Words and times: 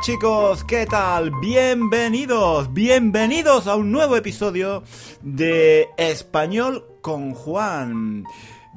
Chicos, 0.00 0.62
¿qué 0.64 0.86
tal? 0.86 1.32
Bienvenidos, 1.40 2.72
bienvenidos 2.72 3.66
a 3.66 3.74
un 3.74 3.90
nuevo 3.90 4.16
episodio 4.16 4.84
de 5.22 5.88
Español 5.96 6.86
con 7.02 7.34
Juan. 7.34 8.24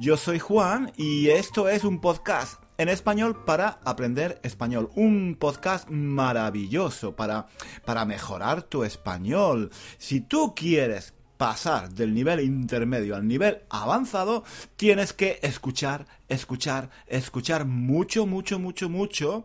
Yo 0.00 0.16
soy 0.16 0.40
Juan 0.40 0.92
y 0.96 1.28
esto 1.28 1.68
es 1.68 1.84
un 1.84 2.00
podcast 2.00 2.60
en 2.76 2.88
español 2.88 3.44
para 3.44 3.78
aprender 3.84 4.40
español. 4.42 4.90
Un 4.96 5.36
podcast 5.38 5.88
maravilloso 5.88 7.14
para, 7.14 7.46
para 7.84 8.04
mejorar 8.04 8.64
tu 8.64 8.82
español. 8.82 9.70
Si 9.98 10.22
tú 10.22 10.54
quieres 10.56 11.14
pasar 11.36 11.90
del 11.90 12.14
nivel 12.14 12.40
intermedio 12.40 13.14
al 13.14 13.28
nivel 13.28 13.62
avanzado, 13.70 14.42
tienes 14.76 15.12
que 15.12 15.38
escuchar, 15.42 16.04
escuchar, 16.28 16.90
escuchar 17.06 17.64
mucho, 17.64 18.26
mucho, 18.26 18.58
mucho, 18.58 18.88
mucho 18.88 19.44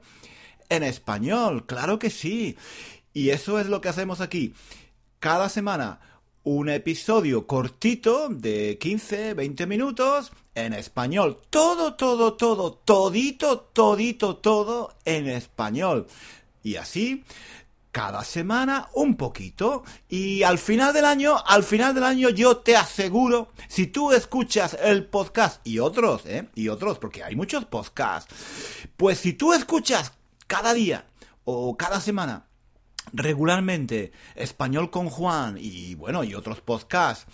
en 0.69 0.83
español. 0.83 1.65
Claro 1.65 1.99
que 1.99 2.09
sí. 2.09 2.57
Y 3.13 3.29
eso 3.29 3.59
es 3.59 3.67
lo 3.67 3.81
que 3.81 3.89
hacemos 3.89 4.21
aquí. 4.21 4.53
Cada 5.19 5.49
semana 5.49 5.99
un 6.43 6.69
episodio 6.69 7.45
cortito 7.45 8.29
de 8.29 8.77
15, 8.79 9.33
20 9.33 9.65
minutos 9.65 10.31
en 10.55 10.73
español. 10.73 11.41
Todo, 11.49 11.95
todo, 11.95 12.33
todo, 12.33 12.73
todito, 12.73 13.59
todito, 13.73 14.37
todo 14.37 14.95
en 15.03 15.27
español. 15.27 16.07
Y 16.63 16.75
así 16.75 17.23
cada 17.97 18.23
semana 18.23 18.89
un 18.93 19.15
poquito 19.15 19.83
y 20.07 20.43
al 20.43 20.59
final 20.59 20.93
del 20.93 21.05
año, 21.05 21.35
al 21.43 21.63
final 21.63 21.95
del 21.95 22.03
año 22.03 22.29
yo 22.29 22.57
te 22.57 22.75
aseguro, 22.75 23.49
si 23.67 23.87
tú 23.87 24.11
escuchas 24.11 24.77
el 24.83 25.05
podcast 25.05 25.65
y 25.65 25.79
otros, 25.79 26.27
¿eh? 26.27 26.47
Y 26.53 26.69
otros, 26.69 26.99
porque 26.99 27.23
hay 27.23 27.35
muchos 27.35 27.65
podcasts, 27.65 28.31
pues 28.97 29.17
si 29.17 29.33
tú 29.33 29.51
escuchas 29.51 30.13
cada 30.47 30.73
día 30.73 31.05
o 31.45 31.77
cada 31.77 32.01
semana 32.01 32.47
regularmente 33.13 34.11
español 34.35 34.89
con 34.89 35.09
Juan 35.09 35.57
y 35.59 35.95
bueno, 35.95 36.23
y 36.23 36.35
otros 36.35 36.61
podcasts 36.61 37.25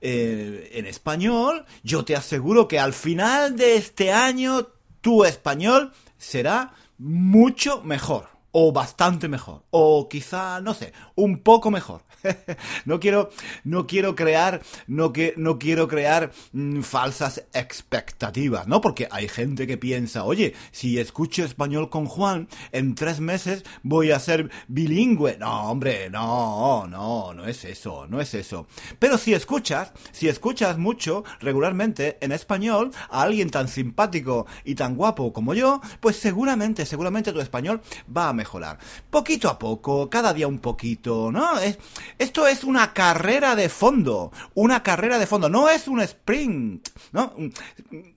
eh, 0.00 0.70
en 0.72 0.86
español, 0.86 1.64
yo 1.84 2.04
te 2.04 2.16
aseguro 2.16 2.66
que 2.66 2.80
al 2.80 2.92
final 2.92 3.56
de 3.56 3.76
este 3.76 4.12
año 4.12 4.66
tu 5.00 5.24
español 5.24 5.92
será 6.18 6.74
mucho 6.98 7.82
mejor 7.82 8.28
o 8.50 8.72
bastante 8.72 9.28
mejor, 9.28 9.64
o 9.70 10.08
quizá, 10.08 10.60
no 10.60 10.74
sé, 10.74 10.92
un 11.14 11.38
poco 11.42 11.70
mejor. 11.70 12.02
no 12.84 13.00
quiero, 13.00 13.30
no 13.64 13.86
quiero 13.86 14.14
crear, 14.14 14.62
no, 14.86 15.12
que, 15.12 15.34
no 15.36 15.58
quiero 15.58 15.88
crear 15.88 16.32
mm, 16.52 16.82
falsas 16.82 17.44
expectativas, 17.52 18.66
¿no? 18.66 18.80
Porque 18.80 19.08
hay 19.10 19.28
gente 19.28 19.66
que 19.66 19.78
piensa, 19.78 20.24
oye, 20.24 20.54
si 20.70 20.98
escucho 20.98 21.44
español 21.44 21.90
con 21.90 22.06
Juan, 22.06 22.48
en 22.72 22.94
tres 22.94 23.20
meses 23.20 23.64
voy 23.82 24.10
a 24.10 24.18
ser 24.18 24.50
bilingüe. 24.68 25.36
No, 25.38 25.70
hombre, 25.70 26.10
no, 26.10 26.86
no, 26.86 27.34
no 27.34 27.46
es 27.46 27.64
eso, 27.64 28.06
no 28.08 28.20
es 28.20 28.34
eso. 28.34 28.66
Pero 28.98 29.18
si 29.18 29.34
escuchas, 29.34 29.92
si 30.12 30.28
escuchas 30.28 30.78
mucho, 30.78 31.24
regularmente, 31.40 32.18
en 32.20 32.32
español, 32.32 32.90
a 33.10 33.22
alguien 33.22 33.50
tan 33.50 33.68
simpático 33.68 34.46
y 34.64 34.74
tan 34.74 34.96
guapo 34.96 35.32
como 35.32 35.54
yo, 35.54 35.80
pues 36.00 36.16
seguramente, 36.16 36.86
seguramente 36.86 37.32
tu 37.32 37.40
español 37.40 37.80
va 38.14 38.28
a 38.28 38.32
mejorar. 38.32 38.78
Poquito 39.10 39.48
a 39.48 39.58
poco, 39.58 40.08
cada 40.08 40.32
día 40.32 40.46
un 40.46 40.58
poquito, 40.58 41.30
¿no? 41.32 41.58
Es, 41.58 41.78
esto 42.18 42.46
es 42.46 42.64
una 42.64 42.92
carrera 42.92 43.56
de 43.56 43.68
fondo, 43.68 44.32
una 44.54 44.82
carrera 44.82 45.18
de 45.18 45.26
fondo, 45.26 45.48
no 45.48 45.68
es 45.68 45.88
un 45.88 46.00
sprint, 46.00 46.88
¿no? 47.12 47.34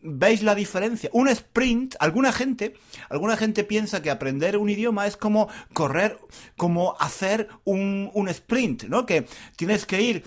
¿Veis 0.01 0.43
la 0.43 0.55
diferencia? 0.55 1.09
Un 1.13 1.27
sprint, 1.29 1.95
alguna 1.99 2.31
gente, 2.31 2.75
alguna 3.09 3.37
gente 3.37 3.63
piensa 3.63 4.01
que 4.01 4.09
aprender 4.09 4.57
un 4.57 4.69
idioma 4.69 5.07
es 5.07 5.17
como 5.17 5.47
correr, 5.73 6.17
como 6.55 6.95
hacer 6.99 7.49
un, 7.63 8.09
un 8.13 8.29
sprint, 8.29 8.83
¿no? 8.83 9.05
Que 9.05 9.27
tienes 9.55 9.85
que 9.85 10.01
ir 10.01 10.23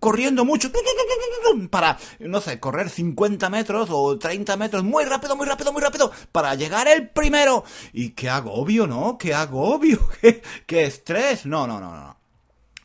corriendo 0.00 0.44
mucho 0.44 0.70
para, 1.70 1.98
no 2.20 2.40
sé, 2.40 2.60
correr 2.60 2.90
50 2.90 3.50
metros 3.50 3.88
o 3.90 4.18
30 4.18 4.56
metros 4.56 4.84
muy 4.84 5.04
rápido, 5.04 5.36
muy 5.36 5.46
rápido, 5.46 5.72
muy 5.72 5.82
rápido 5.82 6.10
para 6.30 6.54
llegar 6.54 6.88
el 6.88 7.08
primero. 7.08 7.64
Y 7.92 8.10
qué 8.10 8.28
agobio, 8.28 8.86
¿no? 8.86 9.18
Qué 9.18 9.34
agobio, 9.34 10.00
qué, 10.20 10.42
qué 10.66 10.84
estrés. 10.86 11.46
No, 11.46 11.66
no, 11.66 11.80
no, 11.80 11.94
no. 11.94 12.21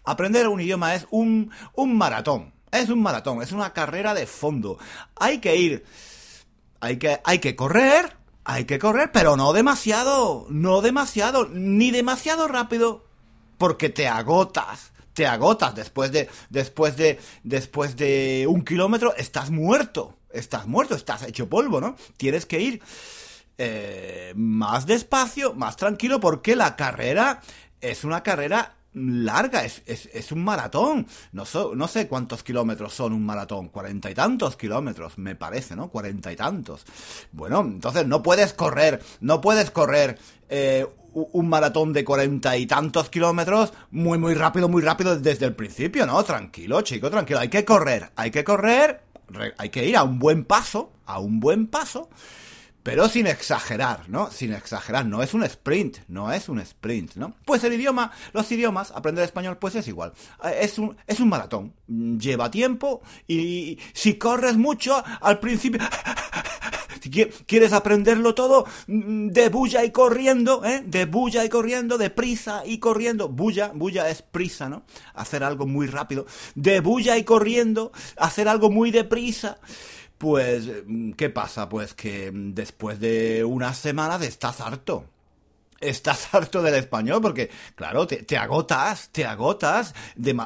Aprender 0.07 0.47
un 0.47 0.61
idioma 0.61 0.95
es 0.95 1.05
un, 1.11 1.51
un 1.75 1.97
maratón. 1.97 2.53
Es 2.71 2.89
un 2.89 3.01
maratón, 3.01 3.41
es 3.41 3.51
una 3.51 3.73
carrera 3.73 4.13
de 4.13 4.25
fondo. 4.25 4.77
Hay 5.17 5.39
que 5.39 5.57
ir, 5.57 5.83
hay 6.79 6.97
que, 6.97 7.19
hay 7.25 7.39
que 7.39 7.57
correr, 7.57 8.15
hay 8.45 8.63
que 8.63 8.79
correr, 8.79 9.11
pero 9.11 9.35
no 9.35 9.51
demasiado, 9.51 10.47
no 10.49 10.81
demasiado, 10.81 11.49
ni 11.49 11.91
demasiado 11.91 12.47
rápido, 12.47 13.03
porque 13.57 13.89
te 13.89 14.07
agotas, 14.07 14.93
te 15.11 15.27
agotas 15.27 15.75
después 15.75 16.13
de, 16.13 16.29
después 16.49 16.95
de, 16.95 17.19
después 17.43 17.97
de 17.97 18.45
un 18.47 18.63
kilómetro, 18.63 19.13
estás 19.17 19.51
muerto, 19.51 20.15
estás 20.31 20.67
muerto, 20.67 20.95
estás 20.95 21.23
hecho 21.23 21.49
polvo, 21.49 21.81
¿no? 21.81 21.97
Tienes 22.15 22.45
que 22.45 22.61
ir 22.61 22.81
eh, 23.57 24.31
más 24.37 24.85
despacio, 24.85 25.53
más 25.53 25.75
tranquilo, 25.75 26.21
porque 26.21 26.55
la 26.55 26.77
carrera 26.77 27.41
es 27.81 28.05
una 28.05 28.23
carrera 28.23 28.76
larga, 28.97 29.63
es, 29.63 29.81
es, 29.85 30.31
un 30.31 30.43
maratón. 30.43 31.07
No, 31.31 31.43
no 31.75 31.87
sé 31.87 32.07
cuántos 32.07 32.43
kilómetros 32.43 32.93
son 32.93 33.13
un 33.13 33.25
maratón, 33.25 33.69
cuarenta 33.69 34.09
y 34.09 34.13
tantos 34.13 34.55
kilómetros, 34.57 35.17
me 35.17 35.35
parece, 35.35 35.75
¿no? 35.75 35.89
Cuarenta 35.89 36.31
y 36.31 36.35
tantos. 36.35 36.85
Bueno, 37.31 37.61
entonces 37.61 38.07
no 38.07 38.23
puedes 38.23 38.53
correr, 38.53 39.01
no 39.21 39.41
puedes 39.41 39.71
correr 39.71 40.17
eh, 40.49 40.85
un 41.13 41.49
maratón 41.49 41.93
de 41.93 42.03
cuarenta 42.03 42.57
y 42.57 42.65
tantos 42.65 43.09
kilómetros 43.09 43.73
muy, 43.91 44.17
muy 44.17 44.33
rápido, 44.33 44.69
muy 44.69 44.81
rápido 44.81 45.17
desde 45.17 45.45
el 45.45 45.55
principio, 45.55 46.05
¿no? 46.05 46.23
Tranquilo, 46.23 46.81
chico, 46.81 47.09
tranquilo. 47.09 47.39
Hay 47.39 47.49
que 47.49 47.65
correr, 47.65 48.11
hay 48.15 48.31
que 48.31 48.43
correr, 48.43 49.01
hay 49.57 49.69
que 49.69 49.85
ir 49.85 49.97
a 49.97 50.03
un 50.03 50.19
buen 50.19 50.45
paso, 50.45 50.91
a 51.05 51.19
un 51.19 51.39
buen 51.39 51.67
paso 51.67 52.09
pero 52.87 53.09
sin 53.09 53.27
exagerar, 53.27 54.07
¿no? 54.07 54.31
Sin 54.31 54.53
exagerar, 54.53 55.05
no 55.05 55.21
es 55.21 55.33
un 55.33 55.43
sprint, 55.43 55.97
no 56.07 56.31
es 56.31 56.47
un 56.47 56.61
sprint, 56.61 57.15
¿no? 57.15 57.35
Pues 57.43 57.61
el 57.65 57.73
idioma, 57.73 58.13
los 58.31 58.49
idiomas, 58.49 58.91
aprender 58.91 59.25
español, 59.25 59.57
pues 59.57 59.75
es 59.75 59.89
igual. 59.89 60.13
Eh, 60.45 60.59
es 60.61 60.79
un, 60.79 60.95
es 61.05 61.19
un 61.19 61.27
maratón, 61.27 61.73
lleva 61.85 62.49
tiempo 62.49 63.01
y 63.27 63.77
si 63.91 64.13
corres 64.13 64.55
mucho, 64.55 65.03
al 65.19 65.37
principio... 65.41 65.81
Quieres 67.45 67.73
aprenderlo 67.73 68.35
todo 68.35 68.65
mm, 68.87 69.29
de 69.29 69.49
bulla 69.49 69.83
y 69.83 69.91
corriendo, 69.91 70.63
¿eh? 70.65 70.83
De 70.85 71.05
bulla 71.05 71.45
y 71.45 71.49
corriendo, 71.49 71.97
de 71.97 72.09
prisa 72.09 72.63
y 72.65 72.79
corriendo. 72.79 73.29
Bulla, 73.29 73.71
bulla 73.73 74.09
es 74.09 74.21
prisa, 74.21 74.67
¿no? 74.67 74.83
Hacer 75.13 75.43
algo 75.43 75.65
muy 75.65 75.87
rápido. 75.87 76.25
De 76.55 76.81
bulla 76.81 77.17
y 77.17 77.23
corriendo, 77.23 77.91
hacer 78.17 78.47
algo 78.49 78.69
muy 78.69 78.91
deprisa. 78.91 79.57
Pues, 80.17 80.67
¿qué 81.15 81.29
pasa? 81.29 81.69
Pues 81.69 81.93
que 81.93 82.31
después 82.33 82.99
de 82.99 83.43
unas 83.43 83.77
semanas 83.77 84.21
estás 84.23 84.61
harto 84.61 85.05
estás 85.79 86.29
harto 86.33 86.61
del 86.61 86.75
español 86.75 87.21
porque, 87.21 87.49
claro, 87.75 88.07
te, 88.07 88.37
agotas, 88.37 89.09
te 89.11 89.25
agotas. 89.25 89.93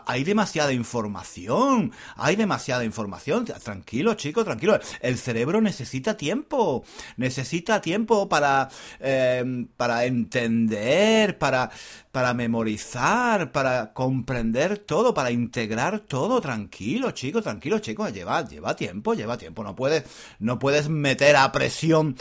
hay 0.05 0.23
demasiada 0.23 0.73
información, 0.73 1.91
hay 2.15 2.35
demasiada 2.35 2.83
información. 2.83 3.45
Tranquilo, 3.45 4.13
chico, 4.15 4.43
tranquilo. 4.43 4.79
El 5.01 5.17
cerebro 5.17 5.61
necesita 5.61 6.17
tiempo, 6.17 6.83
necesita 7.17 7.81
tiempo 7.81 8.27
para, 8.27 8.69
em, 8.99 9.67
para 9.77 10.05
entender, 10.05 11.37
para, 11.37 11.71
para 12.11 12.33
memorizar, 12.33 13.51
para 13.51 13.93
comprender 13.93 14.79
todo, 14.79 15.13
para 15.13 15.31
integrar 15.31 16.01
todo. 16.01 16.41
Tranquilo, 16.41 17.11
chico, 17.11 17.41
tranquilo, 17.41 17.79
chico. 17.79 18.07
Lleva, 18.09 18.47
lleva 18.47 18.75
tiempo, 18.75 19.13
lleva 19.13 19.37
tiempo. 19.37 19.63
No 19.63 19.75
puedes, 19.75 20.03
no 20.39 20.59
puedes 20.59 20.89
meter 20.89 21.35
a 21.35 21.51
presión 21.51 22.15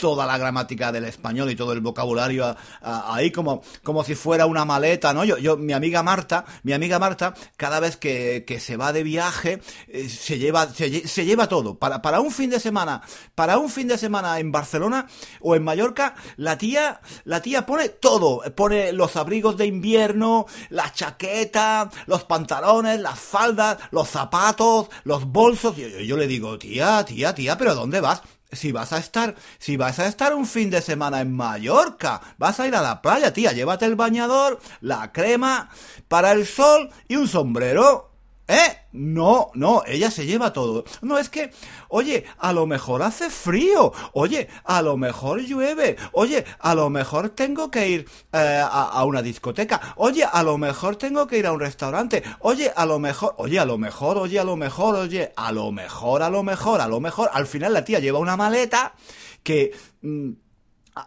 toda 0.00 0.26
la 0.26 0.38
gramática 0.38 0.92
del 0.92 1.04
español 1.04 1.50
y 1.50 1.56
todo 1.56 1.72
el 1.72 1.80
vocabulario 1.80 2.56
ahí 2.80 3.30
como, 3.30 3.62
como 3.82 4.04
si 4.04 4.14
fuera 4.14 4.46
una 4.46 4.64
maleta, 4.64 5.12
¿no? 5.12 5.24
Yo, 5.24 5.38
yo, 5.38 5.56
mi 5.56 5.72
amiga 5.72 6.02
Marta, 6.02 6.44
mi 6.62 6.72
amiga 6.72 6.98
Marta, 6.98 7.34
cada 7.56 7.80
vez 7.80 7.96
que, 7.96 8.44
que 8.46 8.60
se 8.60 8.76
va 8.76 8.92
de 8.92 9.02
viaje, 9.02 9.60
eh, 9.88 10.08
se 10.08 10.38
lleva, 10.38 10.68
se, 10.68 11.24
lleva 11.24 11.48
todo. 11.48 11.78
Para, 11.78 12.02
para 12.02 12.20
un 12.20 12.30
fin 12.30 12.50
de 12.50 12.60
semana, 12.60 13.02
para 13.34 13.58
un 13.58 13.70
fin 13.70 13.88
de 13.88 13.98
semana 13.98 14.38
en 14.38 14.52
Barcelona 14.52 15.06
o 15.40 15.56
en 15.56 15.64
Mallorca, 15.64 16.14
la 16.36 16.58
tía, 16.58 17.00
la 17.24 17.42
tía 17.42 17.66
pone 17.66 17.88
todo. 17.88 18.42
Pone 18.54 18.92
los 18.92 19.16
abrigos 19.16 19.56
de 19.56 19.66
invierno, 19.66 20.46
la 20.70 20.92
chaqueta, 20.92 21.90
los 22.06 22.24
pantalones, 22.24 23.00
las 23.00 23.18
faldas, 23.18 23.78
los 23.90 24.08
zapatos, 24.08 24.88
los 25.04 25.24
bolsos. 25.24 25.76
Yo, 25.76 25.88
yo, 25.88 26.00
yo 26.00 26.16
le 26.16 26.26
digo, 26.26 26.58
tía, 26.58 27.04
tía, 27.04 27.34
tía, 27.34 27.58
pero 27.58 27.74
¿dónde 27.74 28.00
vas? 28.00 28.22
Si 28.52 28.72
vas 28.72 28.92
a 28.92 28.98
estar, 28.98 29.34
si 29.58 29.76
vas 29.76 29.98
a 29.98 30.06
estar 30.06 30.34
un 30.34 30.46
fin 30.46 30.70
de 30.70 30.80
semana 30.80 31.20
en 31.20 31.34
Mallorca, 31.34 32.20
vas 32.38 32.60
a 32.60 32.66
ir 32.66 32.74
a 32.74 32.82
la 32.82 33.02
playa, 33.02 33.32
tía, 33.32 33.52
llévate 33.52 33.84
el 33.84 33.96
bañador, 33.96 34.60
la 34.80 35.12
crema 35.12 35.68
para 36.08 36.32
el 36.32 36.46
sol 36.46 36.90
y 37.08 37.16
un 37.16 37.28
sombrero. 37.28 38.07
¿Eh? 38.48 38.78
No, 38.92 39.50
no, 39.54 39.82
ella 39.86 40.10
se 40.10 40.24
lleva 40.24 40.54
todo. 40.54 40.84
No, 41.02 41.18
es 41.18 41.28
que, 41.28 41.50
oye, 41.88 42.24
a 42.38 42.54
lo 42.54 42.66
mejor 42.66 43.02
hace 43.02 43.28
frío. 43.28 43.92
Oye, 44.14 44.48
a 44.64 44.80
lo 44.80 44.96
mejor 44.96 45.42
llueve. 45.42 45.96
Oye, 46.12 46.46
a 46.58 46.74
lo 46.74 46.88
mejor 46.88 47.28
tengo 47.28 47.70
que 47.70 47.88
ir 47.90 48.08
eh, 48.32 48.62
a, 48.64 49.04
una 49.04 49.20
discoteca. 49.20 49.94
Oye, 49.96 50.24
a 50.24 50.42
lo 50.42 50.56
mejor 50.56 50.96
tengo 50.96 51.26
que 51.26 51.36
ir 51.38 51.46
a 51.46 51.52
un 51.52 51.60
restaurante. 51.60 52.22
Oye, 52.40 52.72
a 52.74 52.86
lo 52.86 52.98
mejor, 52.98 53.34
oye, 53.36 53.58
a 53.58 53.66
lo 53.66 53.76
mejor, 53.76 54.16
oye, 54.16 54.38
a 54.38 54.44
lo 54.44 54.56
mejor, 54.56 54.96
oye, 54.96 55.30
a 55.36 55.52
lo 55.52 55.70
mejor, 55.70 56.22
a 56.22 56.30
lo 56.30 56.42
mejor, 56.42 56.80
a 56.80 56.88
lo 56.88 57.00
mejor. 57.00 57.28
Al 57.34 57.46
final 57.46 57.74
la 57.74 57.84
tía 57.84 57.98
lleva 57.98 58.18
una 58.18 58.36
maleta 58.38 58.94
que... 59.42 59.76
Mm, 60.00 60.30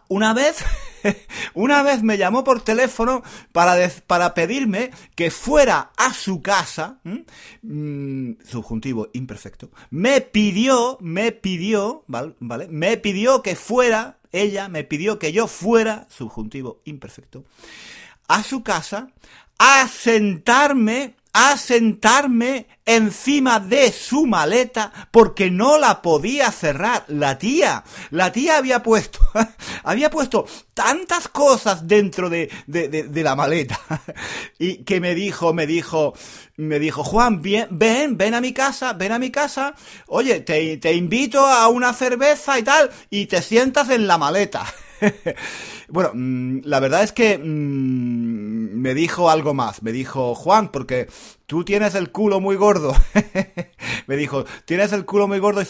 una 0.08 0.34
vez, 0.34 0.64
una 1.54 1.82
vez 1.82 2.02
me 2.02 2.18
llamó 2.18 2.44
por 2.44 2.62
teléfono 2.62 3.22
para, 3.52 3.76
para 4.06 4.34
pedirme 4.34 4.90
que 5.14 5.30
fuera 5.30 5.90
a 5.96 6.12
su 6.14 6.42
casa, 6.42 6.98
mm, 7.62 8.32
subjuntivo 8.44 9.08
imperfecto, 9.12 9.70
me 9.90 10.20
pidió, 10.20 10.98
me 11.00 11.32
pidió, 11.32 12.04
¿vale? 12.06 12.68
Me 12.68 12.96
pidió 12.96 13.42
que 13.42 13.56
fuera, 13.56 14.18
ella 14.32 14.68
me 14.68 14.84
pidió 14.84 15.18
que 15.18 15.32
yo 15.32 15.46
fuera, 15.46 16.06
subjuntivo 16.08 16.80
imperfecto, 16.84 17.44
a 18.28 18.42
su 18.42 18.62
casa 18.62 19.08
a 19.58 19.86
sentarme 19.88 21.14
a 21.32 21.56
sentarme 21.56 22.66
encima 22.84 23.58
de 23.58 23.90
su 23.90 24.26
maleta 24.26 24.92
porque 25.10 25.50
no 25.50 25.78
la 25.78 26.02
podía 26.02 26.50
cerrar. 26.50 27.04
La 27.08 27.38
tía, 27.38 27.84
la 28.10 28.32
tía 28.32 28.58
había 28.58 28.82
puesto, 28.82 29.20
había 29.84 30.10
puesto 30.10 30.46
tantas 30.74 31.28
cosas 31.28 31.86
dentro 31.86 32.30
de, 32.30 32.50
de, 32.66 32.88
de, 32.88 33.22
la 33.22 33.36
maleta 33.36 33.78
y 34.58 34.84
que 34.84 35.00
me 35.00 35.14
dijo, 35.14 35.52
me 35.52 35.66
dijo, 35.66 36.14
me 36.56 36.78
dijo, 36.78 37.04
Juan, 37.04 37.42
bien, 37.42 37.68
ven, 37.70 38.16
ven 38.16 38.34
a 38.34 38.40
mi 38.40 38.52
casa, 38.52 38.92
ven 38.92 39.12
a 39.12 39.18
mi 39.18 39.30
casa, 39.30 39.74
oye, 40.06 40.40
te, 40.40 40.76
te 40.76 40.92
invito 40.92 41.46
a 41.46 41.68
una 41.68 41.92
cerveza 41.92 42.58
y 42.58 42.62
tal, 42.62 42.90
y 43.10 43.26
te 43.26 43.42
sientas 43.42 43.90
en 43.90 44.06
la 44.06 44.18
maleta. 44.18 44.64
bueno, 45.88 46.10
mm, 46.14 46.60
la 46.64 46.80
verdad 46.80 47.02
es 47.02 47.12
que 47.12 47.38
mm, 47.38 47.42
me 47.42 48.94
dijo 48.94 49.30
algo 49.30 49.54
más. 49.54 49.82
Me 49.82 49.92
dijo, 49.92 50.34
Juan, 50.34 50.70
porque 50.70 51.08
tú 51.46 51.64
tienes 51.64 51.94
el 51.94 52.10
culo 52.10 52.40
muy 52.40 52.56
gordo. 52.56 52.94
me 54.06 54.16
dijo, 54.16 54.44
tienes 54.64 54.92
el 54.92 55.04
culo 55.04 55.28
muy 55.28 55.38
gordo 55.38 55.62
y 55.62 55.66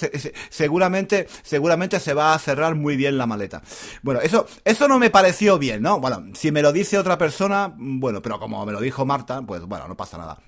seguramente, 0.51 1.27
seguramente 1.43 2.01
se 2.01 2.15
va 2.15 2.35
a 2.35 2.39
cerrar 2.39 2.75
muy 2.75 2.97
bien 2.97 3.19
la 3.19 3.27
maleta. 3.27 3.63
Bueno, 4.03 4.21
eso, 4.21 4.47
eso 4.65 4.89
no 4.89 4.99
me 4.99 5.11
pareció 5.11 5.59
bien, 5.59 5.83
¿no? 5.83 6.01
Bueno, 6.01 6.25
si 6.35 6.53
me 6.53 6.63
lo 6.63 6.73
dice 6.73 6.99
otra 6.99 7.19
persona, 7.19 7.75
bueno, 7.77 8.23
pero 8.23 8.39
como 8.39 8.65
me 8.67 8.73
lo 8.73 8.81
dijo 8.81 9.05
Marta, 9.05 9.43
pues 9.43 9.63
bueno, 9.63 9.89
no 9.89 9.97
pasa 9.97 10.19
nada. 10.19 10.39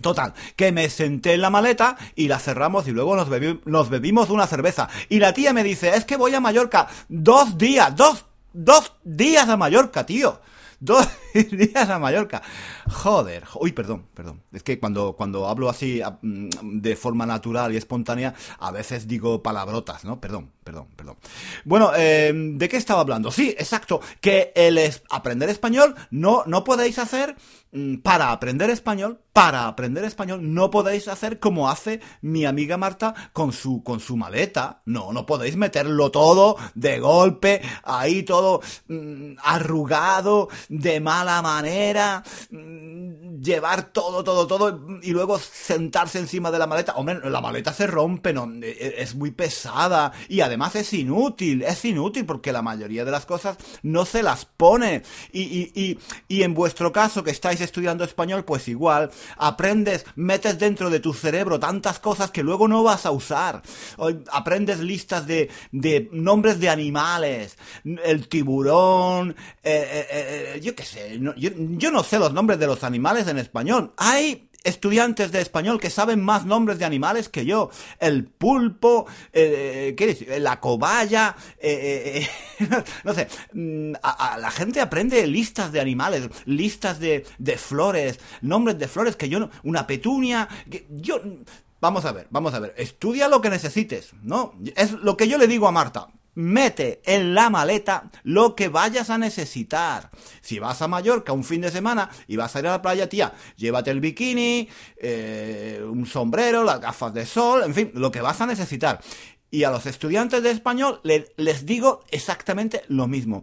Total, 0.00 0.32
que 0.56 0.72
me 0.72 0.88
senté 0.88 1.34
en 1.34 1.42
la 1.42 1.50
maleta 1.50 1.96
y 2.14 2.28
la 2.28 2.38
cerramos 2.38 2.88
y 2.88 2.92
luego 2.92 3.16
nos, 3.16 3.28
nos 3.66 3.90
bebimos 3.90 4.30
una 4.30 4.46
cerveza. 4.46 4.88
Y 5.08 5.18
la 5.18 5.34
tía 5.34 5.52
me 5.52 5.62
dice, 5.62 5.94
es 5.96 6.04
que 6.04 6.16
voy 6.16 6.34
a 6.34 6.40
Mallorca 6.40 6.88
dos 7.08 7.58
días, 7.58 7.94
dos, 7.94 8.24
dos 8.52 8.94
días 9.04 9.48
a 9.48 9.56
Mallorca, 9.56 10.06
tío. 10.06 10.40
Dos 10.80 11.06
días 11.32 11.88
a 11.88 11.98
Mallorca. 11.98 12.42
Joder. 12.90 13.44
Uy, 13.60 13.72
perdón, 13.72 14.06
perdón. 14.14 14.42
Es 14.52 14.62
que 14.62 14.78
cuando, 14.78 15.14
cuando 15.14 15.48
hablo 15.48 15.68
así 15.68 16.00
mm, 16.22 16.48
de 16.80 16.96
forma 16.96 17.26
natural 17.26 17.72
y 17.72 17.76
espontánea, 17.76 18.34
a 18.58 18.70
veces 18.70 19.06
digo 19.06 19.42
palabrotas, 19.42 20.04
¿no? 20.04 20.20
Perdón, 20.20 20.52
perdón, 20.64 20.88
perdón. 20.96 21.16
Bueno, 21.64 21.92
eh, 21.96 22.32
¿de 22.34 22.68
qué 22.68 22.76
estaba 22.76 23.00
hablando? 23.00 23.30
Sí, 23.30 23.50
exacto. 23.50 24.00
Que 24.20 24.52
el 24.54 24.78
aprender 25.10 25.48
español 25.48 25.94
no, 26.10 26.44
no 26.46 26.64
podéis 26.64 26.98
hacer 26.98 27.36
Mm, 27.72 27.98
para 27.98 28.32
aprender 28.32 28.68
español, 28.68 29.20
para 29.32 29.68
aprender 29.68 30.02
español, 30.04 30.40
no 30.42 30.70
podéis 30.70 31.06
hacer 31.06 31.38
como 31.38 31.70
hace 31.70 32.00
mi 32.20 32.44
amiga 32.44 32.76
Marta 32.76 33.14
con 33.32 33.52
su, 33.52 33.84
con 33.84 34.00
su 34.00 34.16
maleta. 34.16 34.82
No, 34.86 35.12
no 35.12 35.24
podéis 35.24 35.56
meterlo 35.56 36.10
todo 36.10 36.56
de 36.74 36.98
golpe, 36.98 37.62
ahí 37.84 38.24
todo 38.24 38.60
mm, 38.88 39.34
arrugado, 39.44 40.48
de 40.68 40.98
mala 41.20 41.42
manera, 41.42 42.22
mm, 42.50 43.42
llevar 43.42 43.92
todo, 43.92 44.24
todo, 44.24 44.46
todo 44.46 45.00
y 45.02 45.10
luego 45.10 45.38
sentarse 45.38 46.18
encima 46.18 46.50
de 46.50 46.58
la 46.58 46.66
maleta. 46.66 46.94
Hombre, 46.94 47.20
la 47.28 47.40
maleta 47.40 47.72
se 47.72 47.86
rompe, 47.86 48.32
no, 48.32 48.50
e, 48.62 48.70
e, 48.70 49.02
es 49.02 49.14
muy 49.14 49.30
pesada 49.30 50.12
y 50.28 50.40
además 50.40 50.76
es 50.76 50.92
inútil, 50.92 51.62
es 51.62 51.84
inútil 51.84 52.24
porque 52.24 52.52
la 52.52 52.62
mayoría 52.62 53.04
de 53.04 53.10
las 53.10 53.26
cosas 53.26 53.58
no 53.82 54.04
se 54.04 54.22
las 54.22 54.46
pone. 54.46 55.02
Y, 55.32 55.98
en 56.28 56.54
vuestro 56.54 56.90
caso 56.90 57.22
que 57.22 57.30
estáis 57.30 57.60
estudiando 57.60 58.02
español, 58.04 58.44
pues 58.44 58.66
igual, 58.68 59.10
aprendes, 59.36 60.06
metes 60.16 60.58
dentro 60.58 60.88
de 60.88 61.00
tu 61.00 61.12
cerebro 61.12 61.60
tantas 61.60 61.98
cosas 61.98 62.30
que 62.30 62.42
luego 62.42 62.66
no 62.66 62.82
vas 62.82 63.04
a 63.04 63.10
usar. 63.10 63.62
Aprendes 64.32 64.80
listas 64.80 65.26
de, 65.26 65.50
nombres 66.12 66.60
de 66.60 66.70
animales, 66.70 67.58
el 67.84 68.28
tiburón, 68.28 69.36
eh, 69.62 70.06
eh, 70.10 70.54
eh, 70.56 70.60
yo 70.62 70.74
qué 70.74 70.84
sé, 70.84 71.09
yo, 71.18 71.50
yo 71.56 71.90
no 71.90 72.02
sé 72.02 72.18
los 72.18 72.32
nombres 72.32 72.58
de 72.58 72.66
los 72.66 72.84
animales 72.84 73.26
en 73.28 73.38
español. 73.38 73.92
Hay 73.96 74.50
estudiantes 74.64 75.32
de 75.32 75.40
español 75.40 75.80
que 75.80 75.90
saben 75.90 76.22
más 76.22 76.44
nombres 76.44 76.78
de 76.78 76.84
animales 76.84 77.28
que 77.28 77.44
yo. 77.44 77.70
El 77.98 78.24
pulpo, 78.24 79.06
eh, 79.32 79.94
¿qué 79.96 80.06
decir? 80.06 80.28
La 80.40 80.60
cobaya, 80.60 81.36
eh, 81.58 82.26
eh, 82.60 82.66
no 83.04 83.14
sé. 83.14 83.28
Mm, 83.52 83.94
a, 84.02 84.38
la 84.38 84.50
gente 84.50 84.80
aprende 84.80 85.26
listas 85.26 85.72
de 85.72 85.80
animales, 85.80 86.28
listas 86.44 87.00
de, 87.00 87.24
de 87.38 87.56
flores, 87.56 88.20
nombres 88.42 88.78
de 88.78 88.88
flores 88.88 89.16
que 89.16 89.28
yo 89.28 89.40
no, 89.40 89.50
una 89.64 89.86
petunia, 89.86 90.48
que 90.70 90.86
yo... 90.90 91.20
Vamos 91.82 92.04
a 92.04 92.12
ver, 92.12 92.26
vamos 92.28 92.52
a 92.52 92.58
ver. 92.60 92.74
Estudia 92.76 93.26
lo 93.26 93.40
que 93.40 93.48
necesites, 93.48 94.12
¿no? 94.22 94.52
Es 94.76 94.92
lo 94.92 95.16
que 95.16 95.26
yo 95.26 95.38
le 95.38 95.46
digo 95.46 95.66
a 95.66 95.72
Marta 95.72 96.08
mete 96.40 97.00
en 97.04 97.34
la 97.34 97.50
maleta 97.50 98.10
lo 98.24 98.56
que 98.56 98.68
vayas 98.68 99.10
a 99.10 99.18
necesitar. 99.18 100.10
Si 100.40 100.58
vas 100.58 100.82
a 100.82 100.88
Mallorca 100.88 101.32
un 101.32 101.44
fin 101.44 101.60
de 101.60 101.70
semana 101.70 102.10
y 102.26 102.36
vas 102.36 102.54
a 102.54 102.60
ir 102.60 102.66
a 102.66 102.72
la 102.72 102.82
playa, 102.82 103.08
tía, 103.08 103.32
llévate 103.56 103.90
el 103.90 104.00
bikini, 104.00 104.68
eh, 104.96 105.84
un 105.88 106.06
sombrero, 106.06 106.64
las 106.64 106.80
gafas 106.80 107.14
de 107.14 107.26
sol, 107.26 107.62
en 107.64 107.74
fin, 107.74 107.90
lo 107.94 108.10
que 108.10 108.20
vas 108.20 108.40
a 108.40 108.46
necesitar. 108.46 109.00
Y 109.50 109.64
a 109.64 109.70
los 109.70 109.86
estudiantes 109.86 110.42
de 110.42 110.50
español 110.50 111.00
les 111.02 111.66
digo 111.66 112.04
exactamente 112.10 112.82
lo 112.88 113.08
mismo. 113.08 113.42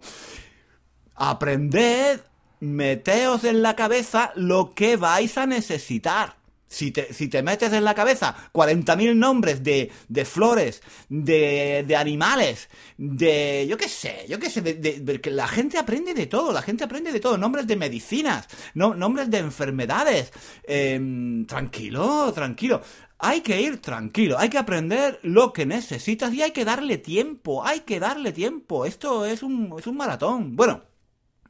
Aprended, 1.14 2.20
meteos 2.60 3.44
en 3.44 3.62
la 3.62 3.76
cabeza 3.76 4.32
lo 4.34 4.74
que 4.74 4.96
vais 4.96 5.36
a 5.36 5.46
necesitar. 5.46 6.37
Si 6.68 6.90
te, 6.90 7.12
si 7.12 7.28
te 7.28 7.42
metes 7.42 7.72
en 7.72 7.84
la 7.84 7.94
cabeza 7.94 8.36
40.000 8.52 9.14
nombres 9.14 9.64
de, 9.64 9.90
de 10.08 10.24
flores, 10.24 10.82
de, 11.08 11.84
de, 11.86 11.96
animales, 11.96 12.68
de, 12.96 13.66
yo 13.68 13.76
qué 13.76 13.88
sé, 13.88 14.26
yo 14.28 14.38
qué 14.38 14.50
sé, 14.50 14.60
de, 14.60 15.20
que 15.20 15.30
la 15.30 15.48
gente 15.48 15.78
aprende 15.78 16.14
de 16.14 16.26
todo, 16.26 16.52
la 16.52 16.62
gente 16.62 16.84
aprende 16.84 17.10
de 17.10 17.20
todo, 17.20 17.38
nombres 17.38 17.66
de 17.66 17.76
medicinas, 17.76 18.46
no, 18.74 18.94
nombres 18.94 19.30
de 19.30 19.38
enfermedades. 19.38 20.32
Em, 20.64 21.46
tranquilo, 21.46 22.32
tranquilo. 22.32 22.82
Hay 23.20 23.40
que 23.40 23.60
ir 23.60 23.80
tranquilo, 23.80 24.38
hay 24.38 24.48
que 24.48 24.58
aprender 24.58 25.18
lo 25.22 25.52
que 25.52 25.66
necesitas 25.66 26.32
y 26.32 26.42
hay 26.42 26.52
que 26.52 26.64
darle 26.64 26.98
tiempo, 26.98 27.64
hay 27.64 27.80
que 27.80 27.98
darle 27.98 28.32
tiempo. 28.32 28.86
Esto 28.86 29.24
es 29.24 29.42
un, 29.42 29.74
es 29.78 29.86
un 29.86 29.96
maratón. 29.96 30.54
Bueno, 30.54 30.82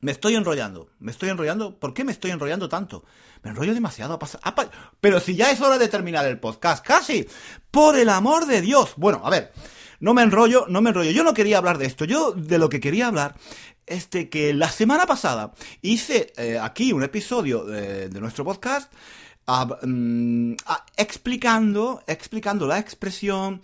me 0.00 0.12
estoy 0.12 0.36
enrollando, 0.36 0.90
me 1.00 1.10
estoy 1.10 1.28
enrollando. 1.28 1.78
¿Por 1.78 1.94
qué 1.94 2.04
me 2.04 2.12
estoy 2.12 2.30
enrollando 2.30 2.68
tanto? 2.68 3.04
Me 3.42 3.50
enrollo 3.50 3.74
demasiado. 3.74 4.18
Pero 5.00 5.20
si 5.20 5.34
ya 5.34 5.50
es 5.50 5.60
hora 5.60 5.78
de 5.78 5.88
terminar 5.88 6.26
el 6.26 6.38
podcast, 6.38 6.84
casi. 6.84 7.26
Por 7.70 7.96
el 7.98 8.08
amor 8.08 8.46
de 8.46 8.60
Dios. 8.60 8.94
Bueno, 8.96 9.20
a 9.24 9.30
ver, 9.30 9.52
no 10.00 10.14
me 10.14 10.22
enrollo, 10.22 10.66
no 10.68 10.80
me 10.80 10.90
enrollo. 10.90 11.10
Yo 11.10 11.24
no 11.24 11.34
quería 11.34 11.58
hablar 11.58 11.78
de 11.78 11.86
esto. 11.86 12.04
Yo 12.04 12.32
de 12.32 12.58
lo 12.58 12.68
que 12.68 12.80
quería 12.80 13.08
hablar 13.08 13.34
es 13.86 14.10
de 14.10 14.28
que 14.28 14.54
la 14.54 14.70
semana 14.70 15.06
pasada 15.06 15.52
hice 15.82 16.32
eh, 16.36 16.58
aquí 16.60 16.92
un 16.92 17.02
episodio 17.02 17.64
de, 17.64 18.08
nuestro 18.20 18.44
podcast. 18.44 18.92
Mm, 19.82 20.56
explicando, 20.96 22.02
explicando 22.06 22.66
la 22.66 22.78
expresión 22.78 23.62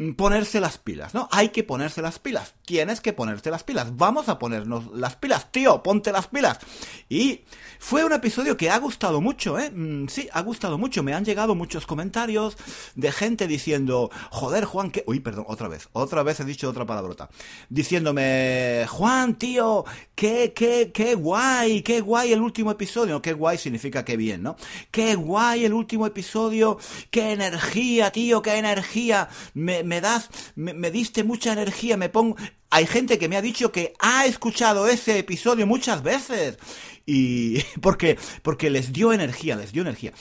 Mm, 0.00 0.12
ponerse 0.12 0.60
las 0.60 0.78
pilas, 0.78 1.12
¿no? 1.12 1.28
Hay 1.30 1.50
que 1.50 1.62
ponerse 1.62 2.00
las 2.00 2.18
pilas. 2.18 2.54
Tienes 2.70 3.00
que 3.00 3.12
ponerte 3.12 3.50
las 3.50 3.64
pilas. 3.64 3.96
Vamos 3.96 4.28
a 4.28 4.38
ponernos 4.38 4.92
las 4.94 5.16
pilas, 5.16 5.50
tío, 5.50 5.82
ponte 5.82 6.12
las 6.12 6.28
pilas. 6.28 6.60
Y 7.08 7.40
fue 7.80 8.04
un 8.04 8.12
episodio 8.12 8.56
que 8.56 8.70
ha 8.70 8.78
gustado 8.78 9.20
mucho, 9.20 9.58
¿eh? 9.58 9.72
Mm, 9.72 10.06
sí, 10.06 10.28
ha 10.32 10.40
gustado 10.42 10.78
mucho. 10.78 11.02
Me 11.02 11.12
han 11.12 11.24
llegado 11.24 11.56
muchos 11.56 11.84
comentarios 11.84 12.56
de 12.94 13.10
gente 13.10 13.48
diciendo, 13.48 14.08
joder, 14.30 14.66
Juan, 14.66 14.92
que... 14.92 15.02
Uy, 15.08 15.18
perdón, 15.18 15.46
otra 15.48 15.66
vez, 15.66 15.88
otra 15.90 16.22
vez 16.22 16.38
he 16.38 16.44
dicho 16.44 16.70
otra 16.70 16.86
palabrota. 16.86 17.28
Diciéndome, 17.70 18.86
Juan, 18.88 19.34
tío, 19.34 19.84
qué, 20.14 20.52
qué, 20.54 20.92
qué 20.94 21.16
guay, 21.16 21.82
qué 21.82 22.00
guay 22.00 22.32
el 22.32 22.40
último 22.40 22.70
episodio. 22.70 23.20
qué 23.20 23.32
guay 23.32 23.58
significa 23.58 24.04
que 24.04 24.16
bien, 24.16 24.44
¿no? 24.44 24.54
Qué 24.92 25.16
guay 25.16 25.64
el 25.64 25.72
último 25.72 26.06
episodio, 26.06 26.78
qué 27.10 27.32
energía, 27.32 28.12
tío, 28.12 28.42
qué 28.42 28.58
energía. 28.58 29.28
Me 29.54 30.00
das, 30.00 30.28
me, 30.54 30.90
diste 30.92 31.24
mucha 31.24 31.52
energía, 31.52 31.96
me 31.96 32.08
pongo, 32.08 32.36
hay 32.70 32.86
gente 32.86 33.18
que 33.18 33.28
me 33.28 33.36
ha 33.36 33.42
dicho 33.42 33.72
que 33.72 33.94
ha 33.98 34.26
escuchado 34.26 34.86
ese 34.86 35.18
episodio 35.18 35.66
muchas 35.66 36.02
veces. 36.02 36.58
Y 37.04 37.62
porque, 37.82 38.18
porque 38.42 38.70
les 38.70 38.92
dio 38.92 39.12
energía, 39.12 39.56
les 39.56 39.72
dio 39.72 39.82
energía. 39.82 40.12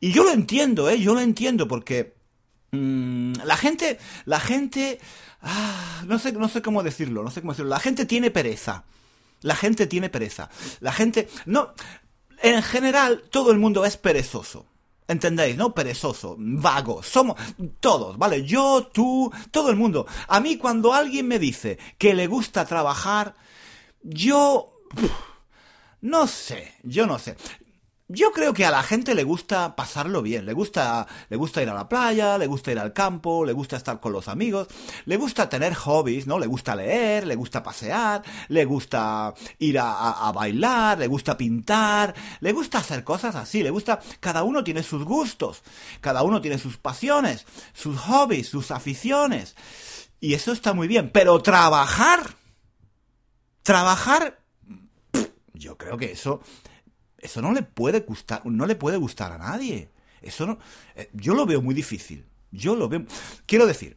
Y 0.00 0.12
yo 0.12 0.24
lo 0.24 0.32
entiendo, 0.32 0.88
¿eh? 0.88 0.98
Yo 0.98 1.14
lo 1.14 1.20
entiendo 1.20 1.68
porque 1.68 2.14
mm, 2.72 3.34
la 3.44 3.56
gente, 3.56 3.98
la 4.24 4.40
gente, 4.40 4.98
ah, 5.42 6.02
no 6.06 6.18
sé, 6.18 6.32
no 6.32 6.48
sé 6.48 6.62
cómo 6.62 6.82
decirlo, 6.82 7.22
no 7.22 7.30
sé 7.30 7.42
cómo 7.42 7.52
decirlo. 7.52 7.70
La 7.70 7.80
gente 7.80 8.06
tiene 8.06 8.30
pereza. 8.30 8.84
La 9.42 9.54
gente 9.54 9.86
tiene 9.86 10.08
pereza. 10.08 10.50
La 10.80 10.92
gente, 10.92 11.28
no, 11.46 11.74
en 12.42 12.62
general 12.62 13.24
todo 13.30 13.52
el 13.52 13.58
mundo 13.58 13.84
es 13.84 13.96
perezoso. 13.96 14.66
¿Entendéis? 15.08 15.56
¿No? 15.56 15.74
Perezoso, 15.74 16.36
vago, 16.38 17.02
somos 17.02 17.40
todos, 17.80 18.18
¿vale? 18.18 18.44
Yo, 18.44 18.90
tú, 18.92 19.32
todo 19.50 19.70
el 19.70 19.76
mundo. 19.76 20.06
A 20.28 20.38
mí 20.38 20.58
cuando 20.58 20.92
alguien 20.92 21.26
me 21.26 21.38
dice 21.38 21.78
que 21.96 22.14
le 22.14 22.26
gusta 22.26 22.66
trabajar, 22.66 23.34
yo... 24.02 24.74
no 26.02 26.26
sé, 26.26 26.74
yo 26.82 27.06
no 27.06 27.18
sé. 27.18 27.36
Yo 28.10 28.32
creo 28.32 28.54
que 28.54 28.64
a 28.64 28.70
la 28.70 28.82
gente 28.82 29.14
le 29.14 29.22
gusta 29.22 29.76
pasarlo 29.76 30.22
bien, 30.22 30.46
le 30.46 30.54
gusta, 30.54 31.06
le 31.28 31.36
gusta 31.36 31.62
ir 31.62 31.68
a 31.68 31.74
la 31.74 31.90
playa, 31.90 32.38
le 32.38 32.46
gusta 32.46 32.72
ir 32.72 32.78
al 32.78 32.94
campo, 32.94 33.44
le 33.44 33.52
gusta 33.52 33.76
estar 33.76 34.00
con 34.00 34.14
los 34.14 34.28
amigos, 34.28 34.66
le 35.04 35.18
gusta 35.18 35.50
tener 35.50 35.74
hobbies, 35.74 36.26
¿no? 36.26 36.38
Le 36.38 36.46
gusta 36.46 36.74
leer, 36.74 37.26
le 37.26 37.34
gusta 37.34 37.62
pasear, 37.62 38.22
le 38.48 38.64
gusta 38.64 39.34
ir 39.58 39.78
a, 39.78 40.32
bailar, 40.34 40.98
le 40.98 41.06
gusta 41.06 41.36
pintar, 41.36 42.14
le 42.40 42.52
gusta 42.52 42.78
hacer 42.78 43.04
cosas 43.04 43.34
así, 43.34 43.62
le 43.62 43.68
gusta, 43.68 44.00
cada 44.20 44.42
uno 44.42 44.64
tiene 44.64 44.82
sus 44.82 45.04
gustos, 45.04 45.62
cada 46.00 46.22
uno 46.22 46.40
tiene 46.40 46.56
sus 46.56 46.78
pasiones, 46.78 47.44
sus 47.74 47.98
hobbies, 47.98 48.48
sus 48.48 48.70
aficiones. 48.70 49.54
Y 50.18 50.32
eso 50.32 50.52
está 50.52 50.72
muy 50.72 50.88
bien, 50.88 51.10
pero 51.12 51.42
trabajar, 51.42 52.36
trabajar, 53.62 54.40
yo 55.52 55.76
creo 55.76 55.98
que 55.98 56.12
eso 56.12 56.40
eso 57.18 57.42
no 57.42 57.52
le 57.52 57.62
puede 57.62 58.00
gustar, 58.00 58.44
no 58.44 58.66
le 58.66 58.76
puede 58.76 58.96
gustar 58.96 59.32
a 59.32 59.38
nadie. 59.38 59.90
Eso 60.20 60.46
no, 60.46 60.58
eh, 60.96 61.10
yo 61.12 61.34
lo 61.34 61.46
veo 61.46 61.62
muy 61.62 61.74
difícil. 61.74 62.24
Yo 62.50 62.76
lo 62.76 62.88
veo. 62.88 63.04
Quiero 63.46 63.66
decir, 63.66 63.96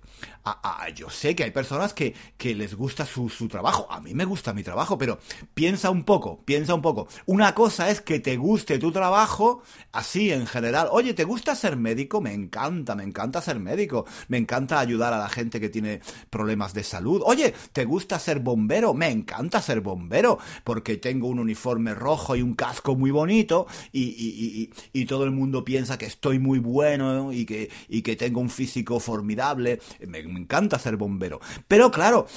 yo 0.96 1.10
sé 1.10 1.36
que 1.36 1.44
hay 1.44 1.52
personas 1.52 1.94
que, 1.94 2.16
que 2.38 2.56
les 2.56 2.76
gusta 2.76 3.06
su, 3.06 3.30
su, 3.30 3.48
trabajo. 3.48 3.88
A 3.92 4.02
mí 4.02 4.14
me 4.14 4.26
gusta 4.26 4.54
mi 4.54 4.64
trabajo, 4.64 4.98
pero 4.98 5.20
piensa 5.54 5.90
un 5.90 6.04
poco, 6.04 6.44
piensa 6.46 6.74
un 6.74 6.82
poco. 6.82 7.08
Una 7.26 7.54
cosa 7.54 7.90
es 7.90 8.02
que 8.02 8.20
te 8.20 8.38
guste 8.38 8.80
tu 8.80 8.92
trabajo, 8.92 9.62
así 9.92 10.32
en 10.32 10.48
general. 10.48 10.90
Oye, 10.92 11.14
¿te 11.14 11.24
gusta 11.24 11.56
ser 11.56 11.78
médico? 11.78 12.22
Me 12.22 12.34
encanta, 12.34 12.96
me 12.96 13.04
encanta 13.04 13.42
ser 13.42 13.60
médico. 13.60 14.06
Me 14.28 14.38
encanta 14.38 14.80
ayudar 14.80 15.14
a 15.14 15.20
la 15.20 15.30
gente 15.30 15.60
que 15.60 15.70
tiene 15.70 16.02
problemas 16.30 16.74
de 16.74 16.84
salud. 16.84 17.22
Oye, 17.26 17.54
¿te 17.72 17.86
gusta 17.86 18.20
ser 18.20 18.40
bombero? 18.40 18.94
Me 18.94 19.10
encanta 19.10 19.62
ser 19.62 19.82
bombero, 19.82 20.40
porque 20.64 20.98
tengo 20.98 21.28
un 21.28 21.40
uniforme 21.40 21.94
rojo 21.94 22.36
y 22.36 22.42
un 22.42 22.56
casco 22.56 22.96
muy 22.96 23.12
bonito 23.12 23.68
y, 23.92 24.04
y, 24.04 24.72
y, 24.94 25.02
y 25.02 25.06
todo 25.06 25.24
el 25.24 25.32
mundo 25.32 25.64
piensa 25.64 25.98
que 25.98 26.06
estoy 26.06 26.40
muy 26.40 26.60
bueno 26.60 27.32
y 27.32 27.46
que, 27.46 27.70
y 27.88 28.02
que 28.02 28.16
tengo 28.16 28.41
un 28.42 28.50
físico 28.50 29.00
formidable. 29.00 29.80
Me, 30.06 30.20
encanta 30.20 30.80
ser 30.80 30.98
bombero. 30.98 31.40
Pero 31.68 31.92
claro, 31.92 32.28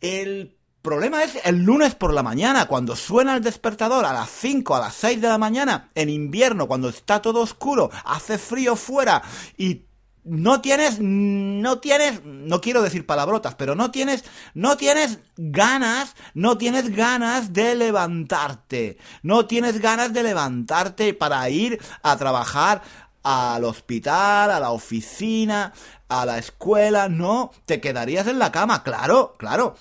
el 0.00 0.56
problema 0.82 1.22
es 1.22 1.38
el 1.44 1.62
lunes 1.62 1.94
por 1.94 2.12
la 2.12 2.22
mañana, 2.22 2.66
cuando 2.66 2.96
suena 2.96 3.36
el 3.36 3.42
despertador 3.42 4.04
a 4.04 4.12
las 4.12 4.28
5, 4.30 4.74
a 4.74 4.80
las 4.80 4.94
6 4.96 5.20
de 5.20 5.28
la 5.28 5.38
mañana, 5.38 5.90
en 5.94 6.10
invierno, 6.10 6.66
cuando 6.66 6.88
está 6.88 7.22
todo 7.22 7.40
oscuro, 7.40 7.90
hace 8.04 8.36
frío 8.36 8.76
fuera 8.76 9.22
y 9.56 9.86
no 10.24 10.60
tienes, 10.60 10.98
no 11.00 11.78
tienes, 11.78 12.24
no 12.24 12.60
quiero 12.60 12.82
decir 12.82 13.06
palabrotas, 13.06 13.56
pero 13.56 13.74
no 13.74 13.90
tienes, 13.90 14.24
no 14.54 14.76
tienes 14.76 15.18
ganas, 15.36 16.14
no 16.34 16.58
tienes 16.58 16.94
ganas 16.94 17.52
de 17.52 17.74
levantarte, 17.74 18.98
no 19.22 19.46
tienes 19.46 19.80
ganas 19.80 20.12
de 20.12 20.22
levantarte 20.22 21.14
para 21.14 21.48
ir 21.50 21.80
a 22.02 22.16
trabajar 22.16 22.82
al 23.22 23.64
hospital, 23.64 24.50
a 24.50 24.60
la 24.60 24.70
oficina, 24.70 25.72
a 26.08 26.26
la 26.26 26.38
escuela, 26.38 27.08
no, 27.08 27.52
te 27.64 27.80
quedarías 27.80 28.26
en 28.26 28.38
la 28.38 28.52
cama, 28.52 28.82
claro, 28.82 29.34
claro. 29.38 29.74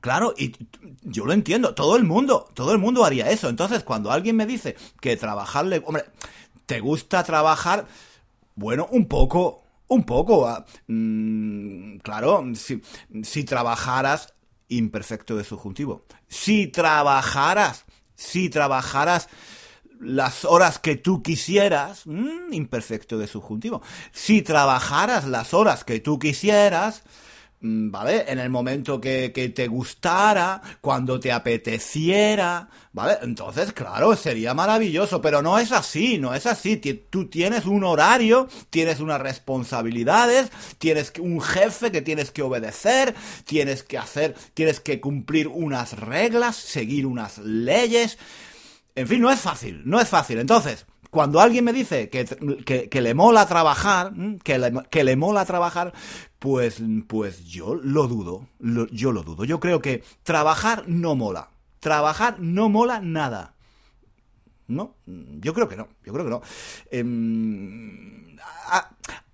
Claro, 0.00 0.34
y 0.36 0.52
yo 1.02 1.24
lo 1.24 1.32
entiendo, 1.32 1.74
todo 1.74 1.96
el 1.96 2.04
mundo, 2.04 2.48
todo 2.52 2.72
el 2.72 2.78
mundo 2.78 3.04
haría 3.04 3.30
eso. 3.30 3.48
Entonces, 3.48 3.84
cuando 3.84 4.10
alguien 4.10 4.36
me 4.36 4.44
dice 4.44 4.76
que 5.00 5.16
trabajarle, 5.16 5.82
hombre, 5.86 6.04
¿te 6.66 6.80
gusta 6.80 7.22
trabajar? 7.22 7.86
Bueno, 8.54 8.86
un 8.90 9.06
poco, 9.06 9.62
un 9.88 10.04
poco. 10.04 10.46
Ah, 10.46 10.66
mm, 10.88 11.98
claro, 11.98 12.44
si, 12.54 12.82
si 13.22 13.44
trabajaras, 13.44 14.34
imperfecto 14.68 15.36
de 15.36 15.44
subjuntivo. 15.44 16.04
Si 16.28 16.66
trabajaras, 16.66 17.84
si 18.14 18.50
trabajaras 18.50 19.28
las 20.04 20.44
horas 20.44 20.78
que 20.78 20.96
tú 20.96 21.22
quisieras, 21.22 22.06
mm, 22.06 22.52
imperfecto 22.52 23.18
de 23.18 23.26
subjuntivo, 23.26 23.82
si 24.12 24.42
trabajaras 24.42 25.26
las 25.26 25.54
horas 25.54 25.84
que 25.84 26.00
tú 26.00 26.18
quisieras, 26.18 27.02
mm, 27.60 27.90
¿vale? 27.90 28.24
En 28.28 28.38
el 28.38 28.50
momento 28.50 29.00
que, 29.00 29.32
que, 29.34 29.48
te 29.48 29.66
gustara, 29.68 30.60
cuando 30.80 31.18
te 31.18 31.32
apeteciera, 31.32 32.68
¿vale? 32.92 33.18
Entonces, 33.22 33.72
claro, 33.72 34.14
sería 34.16 34.52
maravilloso, 34.52 35.20
pero 35.20 35.40
no 35.40 35.58
es 35.58 35.72
así, 35.72 36.18
no 36.18 36.34
es 36.34 36.46
así. 36.46 36.76
Tú 36.76 37.28
tienes 37.28 37.64
un 37.64 37.84
horario, 37.84 38.48
tienes 38.70 39.00
unas 39.00 39.20
responsabilidades, 39.20 40.50
tienes 40.78 41.12
un 41.18 41.40
jefe 41.40 41.90
que 41.90 42.02
tienes 42.02 42.30
que 42.30 42.42
obedecer, 42.42 43.14
tienes 43.44 43.82
que 43.82 43.98
hacer, 43.98 44.34
tienes 44.52 44.80
que 44.80 45.00
cumplir 45.00 45.48
unas 45.48 45.98
reglas, 45.98 46.56
seguir 46.56 47.06
unas 47.06 47.38
leyes. 47.38 48.18
En 48.94 49.08
fin, 49.08 49.20
no 49.20 49.30
es 49.30 49.40
fácil, 49.40 49.82
no 49.84 50.00
es 50.00 50.08
fácil. 50.08 50.38
Entonces, 50.38 50.86
cuando 51.10 51.40
alguien 51.40 51.64
me 51.64 51.72
dice 51.72 52.08
que, 52.10 52.24
que, 52.90 53.00
le 53.00 53.14
mola 53.14 53.46
trabajar, 53.46 54.12
que 54.42 54.58
le, 54.58 54.72
que 54.90 55.04
le, 55.04 55.16
mola 55.16 55.44
trabajar, 55.44 55.92
pues, 56.38 56.82
pues 57.08 57.44
yo 57.44 57.74
lo 57.74 58.06
dudo, 58.06 58.48
yo 58.58 59.12
lo 59.12 59.22
dudo. 59.22 59.44
Yo 59.44 59.60
creo 59.60 59.80
que 59.80 60.04
trabajar 60.22 60.84
no 60.88 61.14
mola. 61.16 61.50
Trabajar 61.80 62.40
no 62.40 62.68
mola 62.68 63.00
nada. 63.00 63.54
¿No? 64.66 64.96
Yo 65.06 65.54
creo 65.54 65.68
que 65.68 65.76
no, 65.76 65.88
yo 66.04 66.12
creo 66.12 66.24
que 66.24 66.30
no. 66.30 66.42
Eh, 66.90 67.04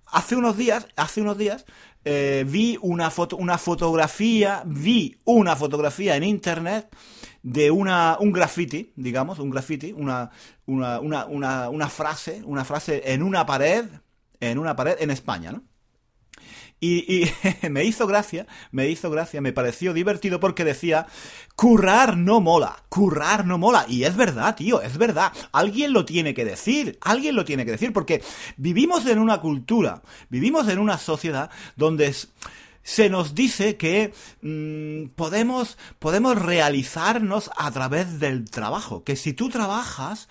hace 0.07 0.35
unos 0.35 0.57
días, 0.57 0.87
hace 0.95 1.21
unos 1.21 1.37
días, 1.37 1.65
eh, 2.03 2.45
vi 2.47 2.77
una 2.81 3.09
foto, 3.11 3.37
una 3.37 3.57
fotografía, 3.57 4.63
vi 4.65 5.17
una 5.23 5.55
fotografía 5.55 6.15
en 6.15 6.23
internet 6.23 6.89
de 7.43 7.71
una, 7.71 8.17
un 8.19 8.31
graffiti, 8.31 8.93
digamos, 8.95 9.39
un 9.39 9.49
graffiti, 9.49 9.93
una, 9.93 10.31
una, 10.65 10.99
una, 10.99 11.25
una, 11.25 11.69
una 11.69 11.89
frase, 11.89 12.41
una 12.45 12.65
frase 12.65 13.13
en 13.13 13.23
una 13.23 13.45
pared, 13.45 13.85
en 14.39 14.59
una 14.59 14.75
pared 14.75 14.95
en 14.99 15.11
España, 15.11 15.51
¿no? 15.51 15.63
Y, 16.83 17.29
me 17.69 17.83
hizo 17.83 18.07
gracia, 18.07 18.47
me 18.71 18.89
hizo 18.89 19.11
gracia, 19.11 19.39
me 19.39 19.53
pareció 19.53 19.93
divertido 19.93 20.39
porque 20.39 20.65
decía, 20.65 21.05
currar 21.55 22.17
no 22.17 22.41
mola, 22.41 22.83
currar 22.89 23.45
no 23.45 23.59
mola. 23.59 23.85
Y 23.87 24.03
es 24.03 24.15
verdad, 24.15 24.55
tío, 24.55 24.81
es 24.81 24.97
verdad. 24.97 25.31
Alguien 25.51 25.93
lo 25.93 26.05
tiene 26.05 26.33
que 26.33 26.43
decir, 26.43 26.97
alguien 27.01 27.35
lo 27.35 27.45
tiene 27.45 27.65
que 27.65 27.71
decir, 27.71 27.93
porque 27.93 28.23
vivimos 28.57 29.05
en 29.05 29.19
una 29.19 29.39
cultura, 29.41 30.01
vivimos 30.29 30.67
en 30.67 30.79
una 30.79 30.97
sociedad 30.97 31.51
donde... 31.75 32.07
Es, 32.07 32.29
se 32.83 33.09
nos 33.09 33.35
dice 33.35 33.77
que 33.77 34.13
mmm, 34.41 35.09
podemos, 35.15 35.77
podemos 35.99 36.41
realizarnos 36.41 37.51
a 37.57 37.71
través 37.71 38.19
del 38.19 38.49
trabajo, 38.49 39.03
que 39.03 39.15
si 39.15 39.33
tú 39.33 39.49
trabajas, 39.49 40.27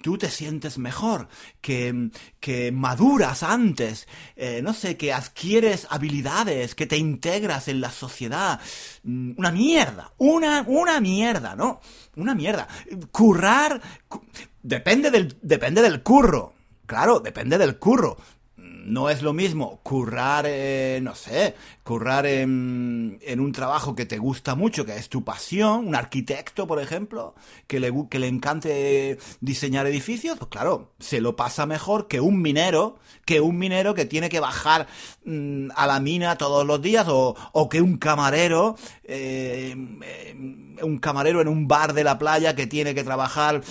tú 0.00 0.18
te 0.18 0.30
sientes 0.30 0.78
mejor, 0.78 1.28
que, 1.60 2.10
que 2.40 2.72
maduras 2.72 3.42
antes, 3.42 4.08
eh, 4.36 4.60
no 4.62 4.72
sé, 4.72 4.96
que 4.96 5.12
adquieres 5.12 5.86
habilidades, 5.90 6.74
que 6.74 6.86
te 6.86 6.96
integras 6.96 7.68
en 7.68 7.80
la 7.80 7.90
sociedad. 7.90 8.60
Mm, 9.02 9.32
una 9.36 9.50
mierda, 9.50 10.12
una, 10.18 10.64
una 10.66 11.00
mierda, 11.00 11.54
¿no? 11.54 11.80
Una 12.16 12.34
mierda. 12.34 12.68
Currar, 13.10 13.80
cu 14.08 14.24
depende 14.62 15.10
del, 15.10 15.36
depende 15.42 15.82
del 15.82 16.02
curro. 16.02 16.54
Claro, 16.86 17.20
depende 17.20 17.56
del 17.56 17.78
curro 17.78 18.16
no 18.84 19.10
es 19.10 19.22
lo 19.22 19.32
mismo 19.32 19.80
currar, 19.82 20.44
eh, 20.48 21.00
no 21.02 21.14
sé, 21.14 21.54
currar 21.82 22.26
en, 22.26 23.18
un 23.38 23.52
trabajo 23.52 23.94
que 23.94 24.06
te 24.06 24.18
gusta 24.18 24.54
mucho, 24.54 24.84
que 24.84 24.96
es 24.96 25.08
tu 25.08 25.24
pasión, 25.24 25.88
un 25.88 25.94
arquitecto, 25.94 26.66
por 26.66 26.80
ejemplo, 26.80 27.34
que 27.66 27.80
le, 27.80 27.92
que 28.08 28.18
le 28.18 28.28
encante 28.28 29.18
diseñar 29.40 29.86
edificios, 29.86 30.38
pues 30.38 30.50
claro, 30.50 30.92
se 30.98 31.20
lo 31.20 31.36
pasa 31.36 31.66
mejor 31.66 32.08
que 32.08 32.20
un 32.20 32.40
minero, 32.40 32.98
que 33.24 33.40
un 33.40 33.58
minero 33.58 33.94
que 33.94 34.04
tiene 34.04 34.28
que 34.28 34.40
bajar 34.40 34.86
mmm, 35.24 35.68
a 35.74 35.86
la 35.86 36.00
mina 36.00 36.36
todos 36.36 36.66
los 36.66 36.80
días, 36.80 37.06
o, 37.08 37.36
o 37.52 37.68
que 37.68 37.80
un 37.80 37.96
camarero, 37.96 38.76
eh, 39.04 39.74
un 40.82 40.98
camarero 40.98 41.40
en 41.40 41.48
un 41.48 41.68
bar 41.68 41.92
de 41.92 42.04
la 42.04 42.18
playa 42.18 42.54
que 42.54 42.66
tiene 42.66 42.94
que 42.94 43.04
trabajar, 43.04 43.62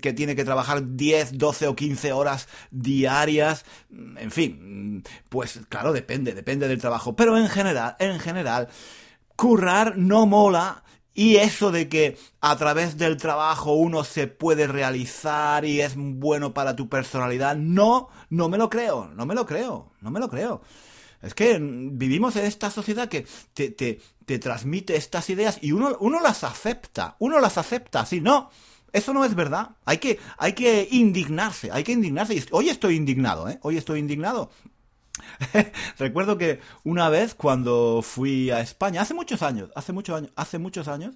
que 0.00 0.12
tiene 0.12 0.34
que 0.34 0.44
trabajar 0.44 0.96
10, 0.96 1.38
12 1.38 1.68
o 1.68 1.76
15 1.76 2.12
horas 2.12 2.48
diarias, 2.70 3.64
en 3.90 4.30
fin, 4.30 4.55
pues 5.28 5.60
claro, 5.68 5.92
depende, 5.92 6.34
depende 6.34 6.68
del 6.68 6.80
trabajo, 6.80 7.16
pero 7.16 7.36
en 7.36 7.48
general, 7.48 7.96
en 7.98 8.18
general, 8.20 8.68
currar 9.36 9.96
no 9.96 10.26
mola 10.26 10.82
y 11.14 11.36
eso 11.36 11.72
de 11.72 11.88
que 11.88 12.18
a 12.42 12.56
través 12.56 12.98
del 12.98 13.16
trabajo 13.16 13.72
uno 13.72 14.04
se 14.04 14.26
puede 14.26 14.66
realizar 14.66 15.64
y 15.64 15.80
es 15.80 15.94
bueno 15.96 16.52
para 16.52 16.76
tu 16.76 16.90
personalidad, 16.90 17.56
no, 17.56 18.08
no 18.28 18.50
me 18.50 18.58
lo 18.58 18.68
creo, 18.68 19.08
no 19.14 19.24
me 19.24 19.34
lo 19.34 19.46
creo, 19.46 19.92
no 20.02 20.10
me 20.10 20.20
lo 20.20 20.28
creo. 20.28 20.60
Es 21.22 21.32
que 21.32 21.58
vivimos 21.58 22.36
en 22.36 22.44
esta 22.44 22.70
sociedad 22.70 23.08
que 23.08 23.26
te, 23.54 23.70
te, 23.70 23.98
te 24.26 24.38
transmite 24.38 24.96
estas 24.96 25.30
ideas 25.30 25.58
y 25.62 25.72
uno, 25.72 25.96
uno 26.00 26.20
las 26.20 26.44
acepta, 26.44 27.16
uno 27.18 27.40
las 27.40 27.56
acepta, 27.56 28.00
así, 28.00 28.20
no. 28.20 28.50
Eso 28.92 29.12
no 29.12 29.24
es 29.24 29.34
verdad. 29.34 29.70
Hay 29.84 29.98
que, 29.98 30.18
hay 30.38 30.52
que 30.52 30.88
indignarse, 30.90 31.70
hay 31.70 31.84
que 31.84 31.92
indignarse. 31.92 32.42
Hoy 32.50 32.68
estoy 32.68 32.96
indignado, 32.96 33.48
¿eh? 33.48 33.58
Hoy 33.62 33.76
estoy 33.76 33.98
indignado 34.00 34.50
Recuerdo 35.98 36.38
que 36.38 36.60
una 36.84 37.08
vez 37.08 37.34
cuando 37.34 38.00
fui 38.02 38.50
a 38.50 38.60
España, 38.60 39.02
hace 39.02 39.14
muchos 39.14 39.42
años, 39.42 39.70
hace 39.74 39.92
muchos 39.92 40.16
años, 40.16 40.30
hace 40.36 40.58
muchos 40.58 40.88
años, 40.88 41.14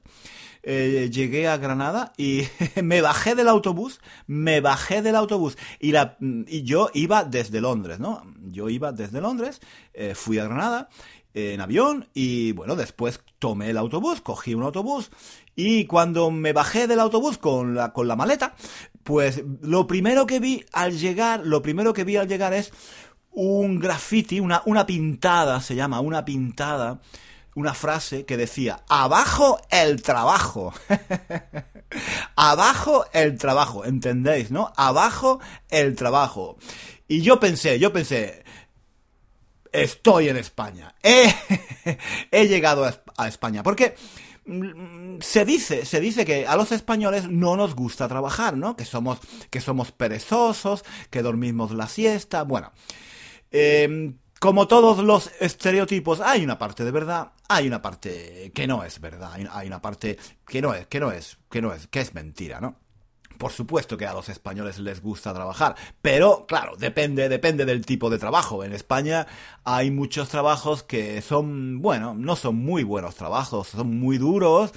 eh, 0.63 1.09
llegué 1.13 1.49
a 1.49 1.57
Granada 1.57 2.13
y 2.17 2.43
me 2.83 3.01
bajé 3.01 3.35
del 3.35 3.49
autobús, 3.49 4.01
me 4.27 4.61
bajé 4.61 5.03
del 5.03 5.17
autobús 5.17 5.57
y, 5.79 5.93
la, 5.93 6.17
y 6.21 6.63
yo 6.63 6.91
iba 6.95 7.25
desde 7.25 7.61
Londres, 7.61 7.99
¿no? 7.99 8.23
Yo 8.51 8.69
iba 8.69 8.93
desde 8.93 9.21
Londres, 9.21 9.61
eh, 9.95 10.15
fui 10.15 10.39
a 10.39 10.45
Granada 10.45 10.89
en 11.35 11.61
avión 11.61 12.09
y 12.15 12.53
bueno, 12.53 12.77
después 12.77 13.21
tomé 13.39 13.71
el 13.71 13.79
autobús, 13.79 14.21
cogí 14.21 14.55
un 14.55 14.63
autobús 14.63 15.11
y 15.55 15.87
cuando 15.87 16.31
me 16.31 16.53
bajé 16.53 16.87
del 16.87 17.01
autobús 17.01 17.39
con 17.39 17.75
la, 17.75 17.93
con 17.93 18.09
la 18.09 18.17
maleta, 18.17 18.55
pues 19.05 19.43
lo 19.63 19.87
primero 19.87 20.27
que 20.27 20.41
vi 20.41 20.65
al 20.73 20.99
llegar, 20.99 21.43
lo 21.45 21.63
primero 21.63 21.93
que 21.93 22.05
vi 22.05 22.17
al 22.17 22.29
llegar 22.29 22.53
es 22.53 22.73
un 23.33 23.79
graffiti, 23.79 24.41
una, 24.41 24.63
una 24.67 24.87
pintada, 24.87 25.61
se 25.61 25.75
llama, 25.75 26.01
una 26.01 26.25
pintada, 26.25 27.01
una 27.55 27.75
frase 27.75 28.25
que 28.25 28.37
decía, 28.37 28.81
abajo 28.89 29.61
el 29.71 30.03
trabajo. 30.03 30.73
abajo 32.37 33.05
el 33.13 33.39
trabajo, 33.39 33.85
¿entendéis, 33.85 34.51
no? 34.51 34.73
Abajo 34.77 35.41
el 35.69 35.97
trabajo. 35.97 36.57
Y 37.09 37.23
yo 37.23 37.41
pensé, 37.41 37.79
yo 37.79 37.93
pensé, 37.93 38.45
estoy 39.73 40.29
en 40.29 40.37
España. 40.37 40.95
He, 41.03 42.49
llegado 42.49 42.85
a, 43.17 43.29
España. 43.29 43.63
Porque 43.63 43.95
mm, 44.47 45.19
se 45.21 45.45
dice, 45.45 45.85
se 45.85 46.01
dice 46.01 46.25
que 46.25 46.47
a 46.47 46.57
los 46.57 46.73
españoles 46.73 47.29
no 47.29 47.57
nos 47.57 47.75
gusta 47.75 48.09
trabajar, 48.09 48.57
¿no? 48.57 48.77
Que 48.77 48.85
somos, 48.85 49.19
que 49.51 49.61
somos 49.61 49.93
perezosos, 49.93 50.85
que 51.11 51.23
dormimos 51.23 51.73
la 51.73 51.89
siesta, 51.89 52.43
bueno. 52.43 52.73
Em, 53.51 54.17
como 54.39 54.67
todos 54.67 55.05
los 55.05 55.31
estereotipos, 55.39 56.21
hay 56.21 56.43
una 56.43 56.57
parte 56.59 56.85
de 56.85 56.91
verdad, 56.91 57.33
hay 57.49 57.67
una 57.67 57.83
parte 57.83 58.51
que 58.55 58.67
no 58.67 58.85
es 58.85 58.99
verdad, 59.01 59.33
hay 59.53 59.67
una 59.67 59.83
parte 59.83 60.19
que 60.47 60.63
no 60.63 60.73
es, 60.73 60.87
que 60.87 60.99
no 60.99 61.13
es, 61.13 61.37
que 61.51 61.61
no 61.61 61.75
es, 61.75 61.87
que 61.89 62.01
es 62.01 62.15
mentira, 62.15 62.59
¿no? 62.59 62.77
Por 63.41 63.53
supuesto 63.53 63.97
que 63.97 64.05
a 64.05 64.13
los 64.13 64.29
españoles 64.29 64.79
les 64.81 65.01
gusta 65.01 65.33
trabajar, 65.33 65.75
pero 66.03 66.45
claro, 66.47 66.77
depende, 66.77 67.27
depende 67.31 67.65
del 67.65 67.87
tipo 67.87 68.11
de 68.11 68.19
trabajo. 68.19 68.65
En 68.65 68.75
España 68.75 69.27
hay 69.65 69.91
muchos 69.91 70.29
trabajos 70.29 70.83
que 70.83 71.23
son, 71.23 71.81
bueno, 71.81 72.13
no 72.13 72.37
son 72.37 72.57
muy 72.57 72.85
buenos 72.85 73.15
trabajos, 73.15 73.69
son 73.69 73.99
muy 73.99 74.19
duros, 74.19 74.73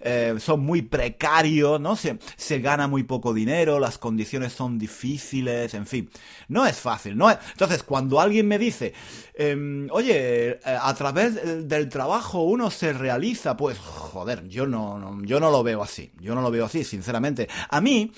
eh, 0.00 0.34
son 0.38 0.60
muy 0.60 0.82
precarios, 0.82 1.80
¿no? 1.80 1.96
Se, 1.96 2.18
se 2.36 2.60
gana 2.60 2.86
muy 2.88 3.02
poco 3.02 3.34
dinero, 3.34 3.80
las 3.80 3.98
condiciones 3.98 4.52
son 4.52 4.78
difíciles, 4.78 5.74
en 5.74 5.86
fin. 5.86 6.10
No 6.48 6.66
es 6.66 6.76
fácil, 6.76 7.16
¿no? 7.16 7.30
Entonces, 7.30 7.82
cuando 7.82 8.20
alguien 8.20 8.46
me 8.46 8.58
dice, 8.58 8.94
em, 9.34 9.88
oye, 9.90 10.50
eh, 10.50 10.60
a 10.64 10.94
través 10.94 11.68
del 11.68 11.88
trabajo 11.88 12.42
uno 12.42 12.70
se 12.70 12.92
realiza, 12.92 13.56
pues, 13.56 13.78
joder, 14.08 14.48
yo 14.48 14.66
no, 14.66 15.22
yo 15.24 15.40
no 15.40 15.50
lo 15.50 15.62
veo 15.62 15.82
así. 15.82 16.12
Yo 16.20 16.34
no 16.34 16.42
lo 16.42 16.50
veo 16.50 16.64
así, 16.64 16.84
sinceramente. 16.84 17.48
A 17.68 17.80
mí, 17.80 18.12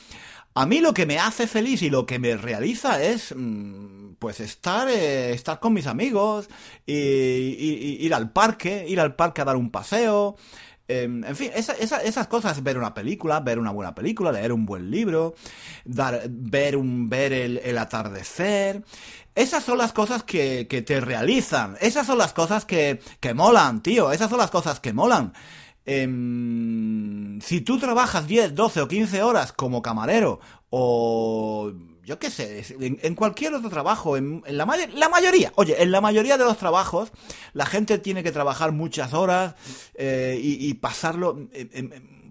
a 0.54 0.66
mí 0.66 0.80
lo 0.80 0.94
que 0.94 1.06
me 1.06 1.18
hace 1.18 1.46
feliz 1.46 1.82
y 1.82 1.90
lo 1.90 2.06
que 2.06 2.18
me 2.18 2.36
realiza 2.36 3.02
es, 3.02 3.34
mm, 3.36 4.14
pues, 4.18 4.40
estar, 4.40 4.88
eh, 4.88 5.32
estar 5.32 5.60
con 5.60 5.72
mis 5.72 5.86
amigos, 5.86 6.48
y, 6.86 7.96
ir 8.00 8.14
al 8.14 8.32
parque, 8.32 8.84
ir 8.88 9.00
al 9.00 9.14
parque 9.14 9.42
a 9.42 9.44
dar 9.44 9.56
un 9.56 9.70
paseo, 9.70 10.36
Em, 10.90 11.24
en 11.24 11.36
fin, 11.36 11.52
esas 11.54 12.26
cosas, 12.26 12.64
ver 12.64 12.76
una 12.76 12.92
película, 12.92 13.38
ver 13.38 13.60
una 13.60 13.70
buena 13.70 13.94
película, 13.94 14.32
leer 14.32 14.52
un 14.52 14.66
buen 14.66 14.90
libro, 14.90 15.36
ver, 15.84 16.76
un, 16.76 17.08
ver 17.08 17.32
el, 17.32 17.78
atardecer. 17.78 18.82
Esas 19.36 19.62
son 19.62 19.78
las 19.78 19.92
cosas 19.92 20.24
que, 20.24 20.66
que, 20.68 20.82
te 20.82 21.00
realizan. 21.00 21.76
Esas 21.80 22.08
son 22.08 22.18
las 22.18 22.32
cosas 22.32 22.64
que, 22.64 23.00
que 23.20 23.34
molan, 23.34 23.82
tío. 23.82 24.10
Esas 24.10 24.30
son 24.30 24.38
las 24.38 24.50
cosas 24.50 24.80
que 24.80 24.92
molan. 24.92 25.32
Em, 25.86 27.40
si 27.40 27.60
tú 27.62 27.78
trabajas 27.78 28.26
10, 28.26 28.54
12 28.54 28.80
o 28.82 28.88
15 28.88 29.22
horas 29.22 29.52
como 29.52 29.82
camarero 29.82 30.40
o 30.68 31.72
yo 32.04 32.18
qué 32.18 32.30
sé, 32.30 32.64
en, 32.80 33.14
cualquier 33.14 33.54
otro 33.54 33.70
trabajo, 33.70 34.16
en, 34.16 34.42
la, 34.48 34.66
la, 34.94 35.08
mayoría, 35.08 35.52
oye, 35.54 35.80
en 35.80 35.92
la 35.92 36.00
mayoría 36.00 36.36
de 36.36 36.44
los 36.44 36.56
trabajos, 36.56 37.12
la 37.52 37.66
gente 37.66 37.98
tiene 37.98 38.24
que 38.24 38.32
trabajar 38.32 38.72
muchas 38.72 39.14
horas 39.14 39.54
eh, 39.94 40.36
y, 40.42 40.74
pasarlo, 40.74 41.48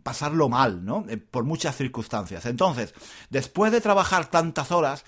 pasarlo 0.04 0.50
mal, 0.50 0.84
¿no? 0.84 1.06
Eh, 1.08 1.16
por 1.16 1.46
muchas 1.46 1.78
circunstancias. 1.78 2.46
Entonces, 2.46 2.94
después 3.30 3.72
de 3.72 3.80
trabajar 3.80 4.30
tantas 4.30 4.72
horas, 4.72 5.06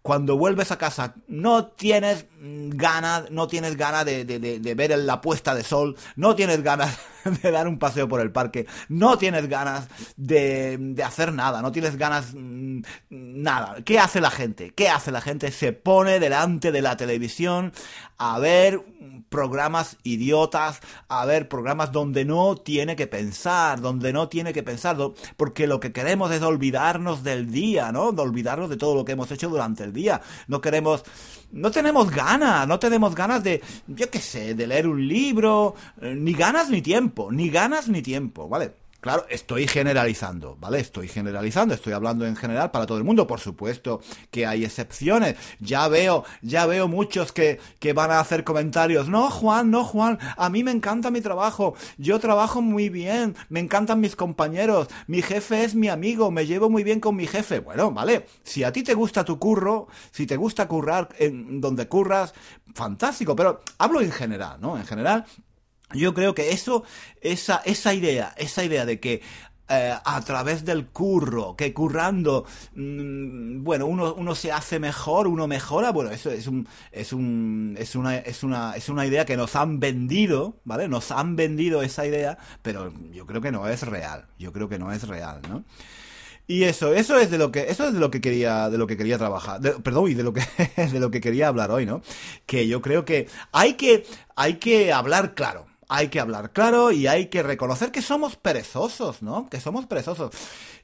cuando 0.00 0.38
vuelves 0.38 0.70
a 0.70 0.78
casa 0.78 1.16
no 1.26 1.66
tienes 1.66 2.24
ganas, 2.40 3.30
no 3.30 3.46
tienes 3.46 3.76
ganas 3.76 4.06
de, 4.06 4.24
de, 4.24 4.74
ver 4.74 4.96
la 4.98 5.20
puesta 5.20 5.54
de 5.54 5.64
sol, 5.64 5.96
no 6.16 6.34
tienes 6.34 6.62
ganas 6.62 6.98
de 7.42 7.50
dar 7.50 7.68
un 7.68 7.78
paseo 7.78 8.08
por 8.08 8.20
el 8.20 8.30
parque, 8.30 8.66
no 8.88 9.18
tienes 9.18 9.48
ganas 9.48 9.88
de, 10.16 10.76
de 10.78 11.02
hacer 11.02 11.32
nada, 11.32 11.62
no 11.62 11.72
tienes 11.72 11.96
ganas 11.96 12.34
mm, 12.34 12.80
nada. 13.10 13.76
¿Qué 13.84 13.98
hace 13.98 14.20
la 14.20 14.30
gente? 14.30 14.70
¿Qué 14.74 14.88
hace 14.88 15.12
la 15.12 15.20
gente? 15.20 15.50
Se 15.50 15.72
pone 15.72 16.20
delante 16.20 16.72
de 16.72 16.82
la 16.82 16.96
televisión 16.96 17.72
a 18.18 18.38
ver 18.38 18.82
programas 19.28 19.96
idiotas, 20.02 20.80
a 21.08 21.24
ver 21.24 21.48
programas 21.48 21.92
donde 21.92 22.24
no 22.24 22.56
tiene 22.56 22.96
que 22.96 23.06
pensar, 23.06 23.80
donde 23.80 24.12
no 24.12 24.28
tiene 24.28 24.52
que 24.52 24.62
pensar, 24.62 24.96
porque 25.36 25.66
lo 25.66 25.80
que 25.80 25.92
queremos 25.92 26.30
es 26.32 26.42
olvidarnos 26.42 27.22
del 27.22 27.50
día, 27.50 27.92
¿no? 27.92 28.08
Olvidarnos 28.08 28.70
de 28.70 28.76
todo 28.76 28.94
lo 28.94 29.04
que 29.04 29.12
hemos 29.12 29.30
hecho 29.30 29.48
durante 29.48 29.84
el 29.84 29.92
día. 29.92 30.20
No 30.46 30.60
queremos, 30.60 31.04
no 31.52 31.70
tenemos 31.70 32.10
ganas, 32.10 32.66
no 32.66 32.78
tenemos 32.78 33.14
ganas 33.14 33.42
de, 33.42 33.62
yo 33.86 34.10
qué 34.10 34.18
sé, 34.18 34.54
de 34.54 34.66
leer 34.66 34.86
un 34.86 35.06
libro, 35.06 35.74
eh, 36.00 36.14
ni 36.16 36.32
ganas 36.32 36.70
ni 36.70 36.82
tiempo, 36.82 37.32
ni 37.32 37.48
ganas 37.48 37.88
ni 37.88 38.02
tiempo, 38.02 38.48
¿vale? 38.48 38.72
Claro, 39.00 39.26
estoy 39.28 39.68
generalizando, 39.68 40.56
¿vale? 40.56 40.80
Estoy 40.80 41.06
generalizando, 41.06 41.72
estoy 41.72 41.92
hablando 41.92 42.26
en 42.26 42.34
general 42.34 42.72
para 42.72 42.84
todo 42.84 42.98
el 42.98 43.04
mundo, 43.04 43.28
por 43.28 43.38
supuesto 43.38 44.00
que 44.32 44.44
hay 44.44 44.64
excepciones. 44.64 45.36
Ya 45.60 45.86
veo, 45.86 46.24
ya 46.42 46.66
veo 46.66 46.88
muchos 46.88 47.30
que, 47.30 47.60
que 47.78 47.92
van 47.92 48.10
a 48.10 48.18
hacer 48.18 48.42
comentarios. 48.42 49.08
No, 49.08 49.30
Juan, 49.30 49.70
no, 49.70 49.84
Juan, 49.84 50.18
a 50.36 50.50
mí 50.50 50.64
me 50.64 50.72
encanta 50.72 51.12
mi 51.12 51.20
trabajo, 51.20 51.74
yo 51.96 52.18
trabajo 52.18 52.60
muy 52.60 52.88
bien, 52.88 53.36
me 53.50 53.60
encantan 53.60 54.00
mis 54.00 54.16
compañeros, 54.16 54.88
mi 55.06 55.22
jefe 55.22 55.62
es 55.62 55.76
mi 55.76 55.88
amigo, 55.88 56.32
me 56.32 56.46
llevo 56.46 56.68
muy 56.68 56.82
bien 56.82 56.98
con 56.98 57.14
mi 57.14 57.28
jefe. 57.28 57.60
Bueno, 57.60 57.92
vale, 57.92 58.26
si 58.42 58.64
a 58.64 58.72
ti 58.72 58.82
te 58.82 58.94
gusta 58.94 59.24
tu 59.24 59.38
curro, 59.38 59.86
si 60.10 60.26
te 60.26 60.36
gusta 60.36 60.66
currar 60.66 61.08
en 61.20 61.60
donde 61.60 61.86
curras, 61.86 62.34
fantástico, 62.74 63.36
pero 63.36 63.60
hablo 63.78 64.00
en 64.00 64.10
general, 64.10 64.60
¿no? 64.60 64.76
En 64.76 64.84
general, 64.86 65.24
yo 65.94 66.14
creo 66.14 66.34
que 66.34 66.50
eso, 66.50 66.84
esa, 67.20 67.62
esa 67.64 67.94
idea, 67.94 68.34
esa 68.36 68.64
idea 68.64 68.84
de 68.84 69.00
que 69.00 69.22
eh, 69.70 69.94
a 70.02 70.20
través 70.22 70.64
del 70.64 70.86
curro, 70.86 71.54
que 71.54 71.74
currando, 71.74 72.46
mm, 72.74 73.62
bueno, 73.62 73.84
uno, 73.84 74.14
uno 74.14 74.34
se 74.34 74.50
hace 74.50 74.78
mejor, 74.78 75.28
uno 75.28 75.46
mejora, 75.46 75.92
bueno, 75.92 76.10
eso 76.10 76.30
es 76.30 76.46
un, 76.46 76.66
es 76.90 77.12
un, 77.12 77.76
es 77.78 77.94
una, 77.94 78.16
es 78.16 78.42
una, 78.42 78.76
es 78.76 78.88
una 78.88 79.04
idea 79.04 79.26
que 79.26 79.36
nos 79.36 79.56
han 79.56 79.78
vendido, 79.78 80.56
¿vale? 80.64 80.88
Nos 80.88 81.10
han 81.10 81.36
vendido 81.36 81.82
esa 81.82 82.06
idea, 82.06 82.38
pero 82.62 82.94
yo 83.12 83.26
creo 83.26 83.42
que 83.42 83.52
no 83.52 83.68
es 83.68 83.82
real, 83.82 84.26
yo 84.38 84.54
creo 84.54 84.70
que 84.70 84.78
no 84.78 84.90
es 84.90 85.06
real, 85.06 85.42
¿no? 85.50 85.64
Y 86.46 86.64
eso, 86.64 86.94
eso 86.94 87.18
es 87.18 87.30
de 87.30 87.36
lo 87.36 87.52
que, 87.52 87.68
eso 87.68 87.88
es 87.88 87.92
de 87.92 88.00
lo 88.00 88.10
que 88.10 88.22
quería, 88.22 88.70
de 88.70 88.78
lo 88.78 88.86
que 88.86 88.96
quería 88.96 89.18
trabajar, 89.18 89.60
perdón, 89.82 90.10
y 90.10 90.14
de 90.14 90.22
lo 90.22 90.32
que, 90.32 90.40
de 90.76 90.98
lo 90.98 91.10
que 91.10 91.20
quería 91.20 91.48
hablar 91.48 91.70
hoy, 91.70 91.84
¿no? 91.84 92.00
Que 92.46 92.66
yo 92.68 92.80
creo 92.80 93.04
que 93.04 93.28
hay 93.52 93.74
que, 93.74 94.06
hay 94.34 94.54
que 94.54 94.94
hablar 94.94 95.34
claro 95.34 95.67
hay 95.88 96.08
que 96.08 96.20
hablar 96.20 96.52
claro 96.52 96.92
y 96.92 97.06
hay 97.06 97.26
que 97.26 97.42
reconocer 97.42 97.90
que 97.90 98.02
somos 98.02 98.36
perezosos, 98.36 99.22
¿no? 99.22 99.48
Que 99.48 99.60
somos 99.60 99.86
perezosos. 99.86 100.30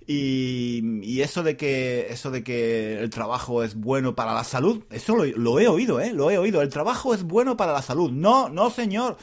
Y, 0.07 1.21
eso 1.21 1.43
de 1.43 1.57
que 1.57 2.09
eso 2.11 2.31
de 2.31 2.43
que 2.43 2.99
el 2.99 3.11
trabajo 3.11 3.63
es 3.63 3.75
bueno 3.75 4.15
para 4.15 4.35
la 4.35 4.45
salud, 4.45 4.85
eso 4.91 5.17
lo, 5.17 5.61
he 5.61 5.69
oído, 5.69 6.01
¿eh? 6.01 6.13
Lo 6.13 6.31
he 6.31 6.39
oído. 6.39 6.61
El 6.63 6.69
trabajo 6.69 7.15
es 7.15 7.23
bueno 7.23 7.57
para 7.57 7.73
la 7.73 7.83
salud. 7.83 8.11
No, 8.11 8.49
no, 8.49 8.71
señor. 8.71 9.17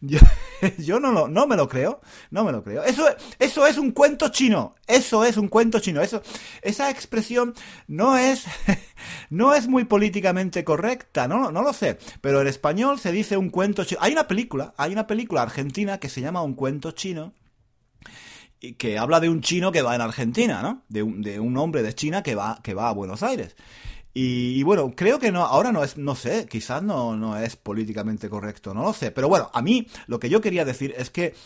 Yo, 0.78 1.00
no, 1.00 1.12
lo, 1.12 1.28
no 1.28 1.46
me 1.46 1.56
lo 1.56 1.68
creo, 1.68 2.00
no 2.30 2.44
me 2.44 2.52
lo 2.52 2.62
creo. 2.62 2.84
Eso, 2.84 3.04
eso 3.38 3.66
es 3.66 3.78
un 3.78 3.90
cuento 3.92 4.28
chino, 4.28 4.76
eso 4.86 5.24
es 5.24 5.36
un 5.36 5.48
cuento 5.48 5.80
chino. 5.80 6.00
Eso, 6.00 6.22
esa 6.62 6.90
expresión 6.90 7.54
no 7.88 8.16
es, 8.16 8.44
no 9.30 9.54
es 9.54 9.66
muy 9.66 9.84
políticamente 9.84 10.64
correcta, 10.64 11.26
no, 11.26 11.50
no 11.50 11.62
lo 11.62 11.72
sé. 11.72 11.98
Pero 12.20 12.40
en 12.40 12.46
español 12.46 12.98
se 12.98 13.12
dice 13.12 13.36
un 13.36 13.50
cuento 13.50 13.84
chino. 13.84 14.00
Hay 14.02 14.12
una 14.12 14.28
película, 14.28 14.74
hay 14.76 14.92
una 14.92 15.06
película 15.06 15.42
argentina 15.42 15.98
que 15.98 16.08
se 16.08 16.20
llama 16.20 16.42
Un 16.42 16.54
cuento 16.54 16.92
chino 16.92 17.34
que 18.76 18.98
habla 18.98 19.20
de 19.20 19.28
un 19.28 19.40
chino 19.40 19.70
que 19.70 19.82
va 19.82 19.94
en 19.94 20.00
Argentina, 20.00 20.62
¿no? 20.62 20.82
De 20.88 21.02
un, 21.02 21.22
de 21.22 21.38
un 21.38 21.56
hombre 21.56 21.82
de 21.82 21.94
China 21.94 22.22
que 22.22 22.34
va, 22.34 22.58
que 22.62 22.74
va 22.74 22.88
a 22.88 22.92
Buenos 22.92 23.22
Aires. 23.22 23.54
Y, 24.20 24.64
bueno, 24.64 24.94
creo 24.96 25.20
que 25.20 25.30
no, 25.30 25.44
ahora 25.44 25.70
no 25.70 25.84
es, 25.84 25.96
no 25.96 26.16
sé, 26.16 26.48
quizás 26.50 26.82
no, 26.82 27.16
no 27.16 27.36
es 27.38 27.54
políticamente 27.54 28.28
correcto, 28.28 28.74
no 28.74 28.82
lo 28.82 28.92
sé. 28.92 29.12
Pero 29.12 29.28
bueno, 29.28 29.48
a 29.54 29.62
mí 29.62 29.86
lo 30.08 30.18
que 30.18 30.28
yo 30.28 30.40
quería 30.40 30.64
decir 30.64 30.92
es 30.98 31.08
que 31.08 31.36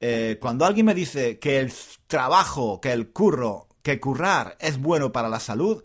eh, 0.00 0.38
cuando 0.40 0.64
alguien 0.64 0.86
me 0.86 0.94
dice 0.94 1.40
que 1.40 1.58
el 1.58 1.72
trabajo, 2.06 2.80
que 2.80 2.92
el 2.92 3.10
curro, 3.10 3.66
que 3.82 3.98
currar 3.98 4.56
es 4.60 4.78
bueno 4.78 5.10
para 5.10 5.28
la 5.28 5.40
salud, 5.40 5.82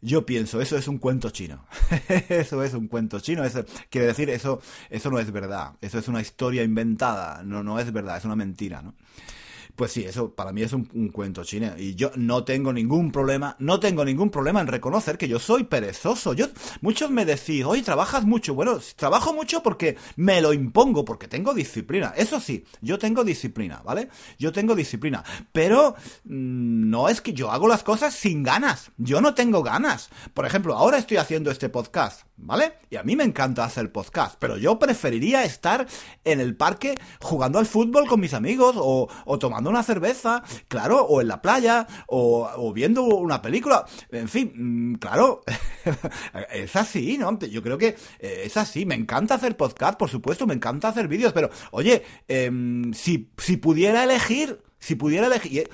yo 0.00 0.24
pienso, 0.24 0.60
eso 0.60 0.76
es 0.78 0.86
un 0.86 0.98
cuento 0.98 1.30
chino. 1.30 1.66
eso 2.28 2.62
es 2.62 2.74
un 2.74 2.86
cuento 2.86 3.18
chino. 3.18 3.42
Eso, 3.42 3.64
quiere 3.90 4.06
decir, 4.06 4.30
eso, 4.30 4.60
eso 4.88 5.10
no 5.10 5.18
es 5.18 5.32
verdad. 5.32 5.72
Eso 5.80 5.98
es 5.98 6.06
una 6.06 6.20
historia 6.20 6.62
inventada. 6.62 7.42
No, 7.42 7.64
no 7.64 7.80
es 7.80 7.92
verdad, 7.92 8.18
es 8.18 8.24
una 8.24 8.36
mentira, 8.36 8.82
¿no? 8.82 8.94
Pues 9.74 9.92
sí, 9.92 10.04
eso 10.04 10.34
para 10.34 10.52
mí 10.52 10.62
es 10.62 10.74
un, 10.74 10.84
cuento 11.12 11.44
chino. 11.44 11.72
Y 11.78 11.94
yo 11.94 12.10
no 12.16 12.44
tengo 12.44 12.72
ningún 12.72 13.10
problema, 13.10 13.56
no 13.58 13.80
tengo 13.80 14.04
ningún 14.04 14.30
problema 14.30 14.60
en 14.60 14.66
reconocer 14.66 15.16
que 15.16 15.28
yo 15.28 15.38
soy 15.38 15.64
perezoso. 15.64 16.34
Yo, 16.34 16.46
muchos 16.82 17.10
me 17.10 17.24
decís, 17.24 17.64
oye, 17.64 17.82
trabajas 17.82 18.24
mucho. 18.24 18.54
Bueno, 18.54 18.78
trabajo 18.96 19.32
mucho 19.32 19.62
porque 19.62 19.96
me 20.16 20.42
lo 20.42 20.52
impongo, 20.52 21.04
porque 21.06 21.26
tengo 21.26 21.54
disciplina. 21.54 22.12
Eso 22.16 22.38
sí, 22.38 22.64
yo 22.82 22.98
tengo 22.98 23.24
disciplina, 23.24 23.80
¿vale? 23.82 24.08
Yo 24.38 24.52
tengo 24.52 24.74
disciplina. 24.74 25.24
Pero 25.52 25.94
mm, 26.24 26.90
no 26.90 27.08
es 27.08 27.22
que 27.22 27.32
yo 27.32 27.50
hago 27.50 27.66
las 27.66 27.82
cosas 27.82 28.14
sin 28.14 28.42
ganas. 28.42 28.90
Yo 28.98 29.22
no 29.22 29.34
tengo 29.34 29.62
ganas. 29.62 30.10
Por 30.34 30.44
ejemplo, 30.44 30.76
ahora 30.76 30.98
estoy 30.98 31.16
haciendo 31.16 31.50
este 31.50 31.70
podcast, 31.70 32.22
¿vale? 32.36 32.74
Y 32.90 32.96
a 32.96 33.02
mí 33.04 33.16
me 33.16 33.24
encanta 33.24 33.64
hacer 33.64 33.90
podcast, 33.90 34.36
pero 34.38 34.58
yo 34.58 34.78
preferiría 34.78 35.44
estar 35.44 35.86
en 36.24 36.40
el 36.40 36.56
parque 36.56 36.94
jugando 37.20 37.58
al 37.58 37.66
fútbol 37.66 38.06
con 38.06 38.20
mis 38.20 38.34
amigos 38.34 38.76
o, 38.78 39.08
o 39.24 39.38
tomando 39.38 39.61
una 39.70 39.82
cerveza, 39.82 40.42
claro, 40.68 41.02
o 41.04 41.20
en 41.20 41.28
la 41.28 41.42
playa, 41.42 41.86
o, 42.06 42.72
viendo 42.72 43.02
una 43.04 43.42
película, 43.42 43.84
en 44.10 44.28
fin, 44.28 44.52
mm, 44.54 44.94
claro, 44.94 45.42
es 46.52 46.76
así, 46.76 47.18
¿no? 47.18 47.38
Yo 47.38 47.62
creo 47.62 47.78
que 47.78 47.96
eh, 48.18 48.42
es 48.44 48.56
así, 48.56 48.86
me 48.86 48.94
encanta 48.94 49.34
hacer 49.34 49.56
podcast, 49.56 49.98
por 49.98 50.10
supuesto, 50.10 50.46
me 50.46 50.54
encanta 50.54 50.88
hacer 50.88 51.08
vídeos, 51.08 51.32
pero 51.32 51.50
oye, 51.70 52.02
em, 52.28 52.92
si, 52.92 53.30
si 53.38 53.56
pudiera 53.56 54.04
elegir, 54.04 54.60
si 54.78 54.96
pudiera 54.96 55.28
elegir, 55.28 55.70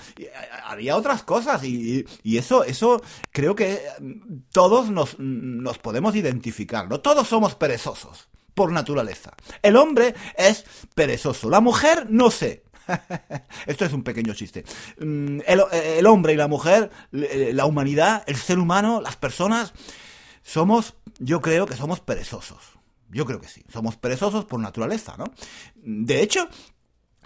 haría 0.65 0.97
otras 0.97 1.23
cosas 1.23 1.65
y, 1.65 2.05
eso, 2.25 2.63
eso 2.65 3.03
creo 3.33 3.55
que 3.55 3.81
mm, 4.01 4.51
todos 4.53 4.91
nos, 4.91 5.19
nos 5.19 5.79
podemos 5.79 6.15
identificar, 6.15 6.89
¿no? 6.89 7.01
Todos 7.01 7.27
somos 7.27 7.55
perezosos 7.55 8.29
por 8.59 8.73
naturaleza. 8.73 9.35
El 9.63 9.77
hombre 9.77 10.17
es 10.37 10.65
perezoso, 10.97 11.49
la 11.49 11.61
mujer 11.61 12.09
no 12.11 12.29
sé. 12.29 12.65
Esto 13.67 13.85
es 13.85 13.93
un 13.93 14.03
pequeño 14.03 14.35
chiste. 14.35 14.65
Mm, 15.01 15.41
el, 15.47 16.07
hombre 16.07 16.33
y 16.33 16.37
la 16.37 16.49
mujer, 16.49 16.91
la 17.11 17.67
humanidad, 17.67 18.25
el 18.27 18.37
ser 18.37 18.59
humano, 18.59 19.01
las 19.01 19.17
personas, 19.17 19.73
somos, 20.43 20.95
yo 21.19 21.41
creo 21.41 21.67
que 21.67 21.77
somos 21.77 22.01
perezosos. 22.01 22.79
Yo 23.11 23.25
creo 23.25 23.41
que 23.41 23.49
sí. 23.49 23.63
Somos 23.73 23.97
perezosos 23.97 24.45
por 24.45 24.61
naturaleza, 24.61 25.17
¿no? 25.17 25.25
De 25.77 26.23
hecho, 26.23 26.49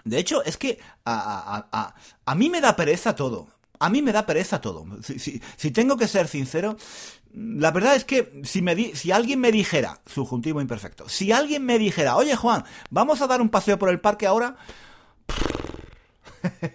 de 0.03 0.19
hecho, 0.19 0.43
es 0.43 0.57
que 0.57 0.79
a, 1.05 1.93
mí 2.35 2.49
me 2.49 2.61
da 2.61 2.75
pereza 2.75 3.15
todo. 3.15 3.47
A 3.79 3.89
mí 3.89 4.01
me 4.01 4.11
da 4.11 4.25
pereza 4.25 4.61
todo. 4.61 4.85
Si, 5.01 5.71
tengo 5.71 5.97
que 5.97 6.07
ser 6.07 6.27
sincero, 6.27 6.77
la 7.33 7.71
verdad 7.71 7.95
es 7.95 8.05
que 8.05 8.41
si, 8.43 8.61
me 8.61 8.95
si 8.95 9.11
alguien 9.11 9.39
me 9.39 9.51
dijera, 9.51 10.01
subjuntivo 10.05 10.61
imperfecto, 10.61 11.09
si 11.09 11.31
alguien 11.31 11.65
me 11.65 11.79
dijera, 11.79 12.15
oye 12.15 12.35
Juan, 12.35 12.63
vamos 12.89 13.21
a 13.21 13.27
dar 13.27 13.41
un 13.41 13.49
paseo 13.49 13.79
por 13.79 13.89
el 13.89 13.99
parque 13.99 14.27
ahora, 14.27 14.57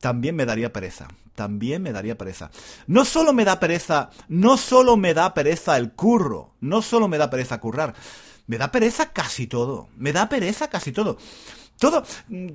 también 0.00 0.36
me 0.36 0.46
daría 0.46 0.72
pereza. 0.72 1.08
También 1.34 1.82
me 1.82 1.92
daría 1.92 2.16
pereza. 2.16 2.50
No 2.86 3.04
solo 3.04 3.32
me 3.32 3.44
da 3.44 3.58
pereza, 3.58 4.10
no 4.28 4.56
solo 4.56 4.96
me 4.96 5.14
da 5.14 5.34
pereza 5.34 5.76
el 5.76 5.92
curro, 5.92 6.54
no 6.60 6.80
solo 6.80 7.08
me 7.08 7.18
da 7.18 7.28
pereza 7.28 7.60
currar, 7.60 7.94
me 8.46 8.56
da 8.56 8.70
pereza 8.70 9.12
casi 9.12 9.46
todo. 9.46 9.88
Me 9.96 10.12
da 10.12 10.28
pereza 10.28 10.68
casi 10.68 10.92
todo. 10.92 11.18
Todo, 11.78 12.04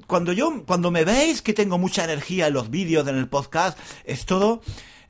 cuando 0.07 0.31
yo, 0.31 0.63
cuando 0.65 0.91
me 0.91 1.03
veis 1.03 1.41
que 1.41 1.53
tengo 1.53 1.77
mucha 1.77 2.05
energía 2.05 2.47
en 2.47 2.53
los 2.53 2.69
vídeos, 2.69 3.05
en 3.07 3.17
el 3.17 3.27
podcast, 3.27 3.77
es 4.05 4.25
todo, 4.25 4.61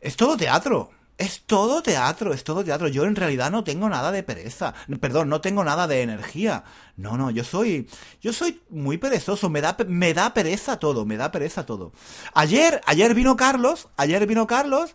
es 0.01 0.15
todo 0.15 0.35
teatro 0.35 0.89
es 1.19 1.41
todo 1.41 1.83
teatro, 1.83 2.33
es 2.33 2.45
todo 2.45 2.63
teatro. 2.63 2.87
Yo 2.87 3.03
en 3.03 3.15
realidad 3.15 3.51
no 3.51 3.65
tengo 3.65 3.89
nada 3.89 4.09
de 4.11 4.23
pereza. 4.23 4.73
Perdón, 5.01 5.27
no 5.27 5.41
tengo 5.41 5.65
nada 5.65 5.85
de 5.85 6.01
energía. 6.01 6.63
No, 6.95 7.17
no, 7.17 7.29
yo 7.29 7.43
soy. 7.43 7.87
Yo 8.21 8.31
soy 8.31 8.61
muy 8.69 8.97
perezoso. 8.97 9.49
Me 9.49 9.59
da, 9.59 9.75
me 9.85 10.13
da 10.13 10.33
pereza 10.33 10.79
todo, 10.79 11.05
me 11.05 11.17
da 11.17 11.29
pereza 11.29 11.65
todo. 11.65 11.91
Ayer, 12.33 12.79
ayer 12.85 13.13
vino 13.13 13.35
Carlos, 13.35 13.89
ayer 13.97 14.25
vino 14.25 14.47
Carlos 14.47 14.93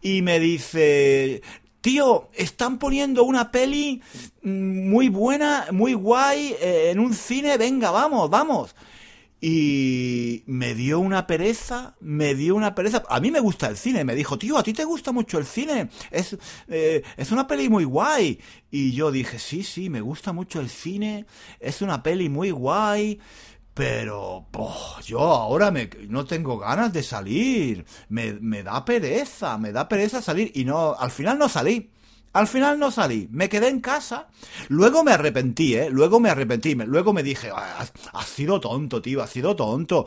y 0.00 0.22
me 0.22 0.38
dice. 0.38 1.42
Tío, 1.80 2.30
están 2.32 2.78
poniendo 2.78 3.24
una 3.24 3.50
peli 3.50 4.02
muy 4.42 5.08
buena, 5.08 5.66
muy 5.72 5.94
guay, 5.94 6.56
eh, 6.60 6.90
en 6.90 6.98
un 6.98 7.14
cine, 7.14 7.58
venga, 7.58 7.92
vamos, 7.92 8.28
vamos 8.30 8.74
y 9.40 10.44
me 10.46 10.74
dio 10.74 10.98
una 10.98 11.26
pereza, 11.26 11.94
me 12.00 12.34
dio 12.34 12.54
una 12.54 12.74
pereza. 12.74 13.02
A 13.08 13.20
mí 13.20 13.30
me 13.30 13.40
gusta 13.40 13.68
el 13.68 13.76
cine, 13.76 14.04
me 14.04 14.14
dijo, 14.14 14.38
tío, 14.38 14.56
a 14.56 14.62
ti 14.62 14.72
te 14.72 14.84
gusta 14.84 15.12
mucho 15.12 15.38
el 15.38 15.46
cine, 15.46 15.90
es, 16.10 16.36
eh, 16.68 17.02
es 17.16 17.30
una 17.32 17.46
peli 17.46 17.68
muy 17.68 17.84
guay. 17.84 18.40
Y 18.70 18.92
yo 18.92 19.10
dije, 19.10 19.38
sí, 19.38 19.62
sí, 19.62 19.90
me 19.90 20.00
gusta 20.00 20.32
mucho 20.32 20.60
el 20.60 20.70
cine, 20.70 21.26
es 21.60 21.82
una 21.82 22.02
peli 22.02 22.28
muy 22.28 22.50
guay. 22.50 23.20
Pero 23.74 24.46
yo 25.04 25.20
ahora 25.20 25.70
me, 25.70 25.90
no 26.08 26.24
tengo 26.24 26.56
ganas 26.56 26.94
de 26.94 27.02
salir. 27.02 27.84
Me, 28.08 28.32
me 28.32 28.62
da 28.62 28.82
pereza, 28.86 29.58
me 29.58 29.70
da 29.70 29.86
pereza 29.86 30.22
salir. 30.22 30.50
Y 30.54 30.64
no, 30.64 30.94
al 30.94 31.10
final 31.10 31.38
no 31.38 31.46
salí. 31.46 31.90
Al 32.36 32.46
final 32.46 32.78
no 32.78 32.90
salí, 32.90 33.28
me 33.30 33.48
quedé 33.48 33.68
en 33.68 33.80
casa. 33.80 34.28
Luego 34.68 35.02
me 35.02 35.12
arrepentí, 35.12 35.74
¿eh? 35.74 35.88
Luego 35.88 36.20
me 36.20 36.28
arrepentí. 36.28 36.74
Luego 36.74 37.14
me 37.14 37.22
dije, 37.22 37.50
ah, 37.50 37.82
has, 38.12 38.26
sido 38.26 38.60
tonto, 38.60 39.00
tío, 39.00 39.22
has 39.22 39.30
sido 39.30 39.56
tonto. 39.56 40.06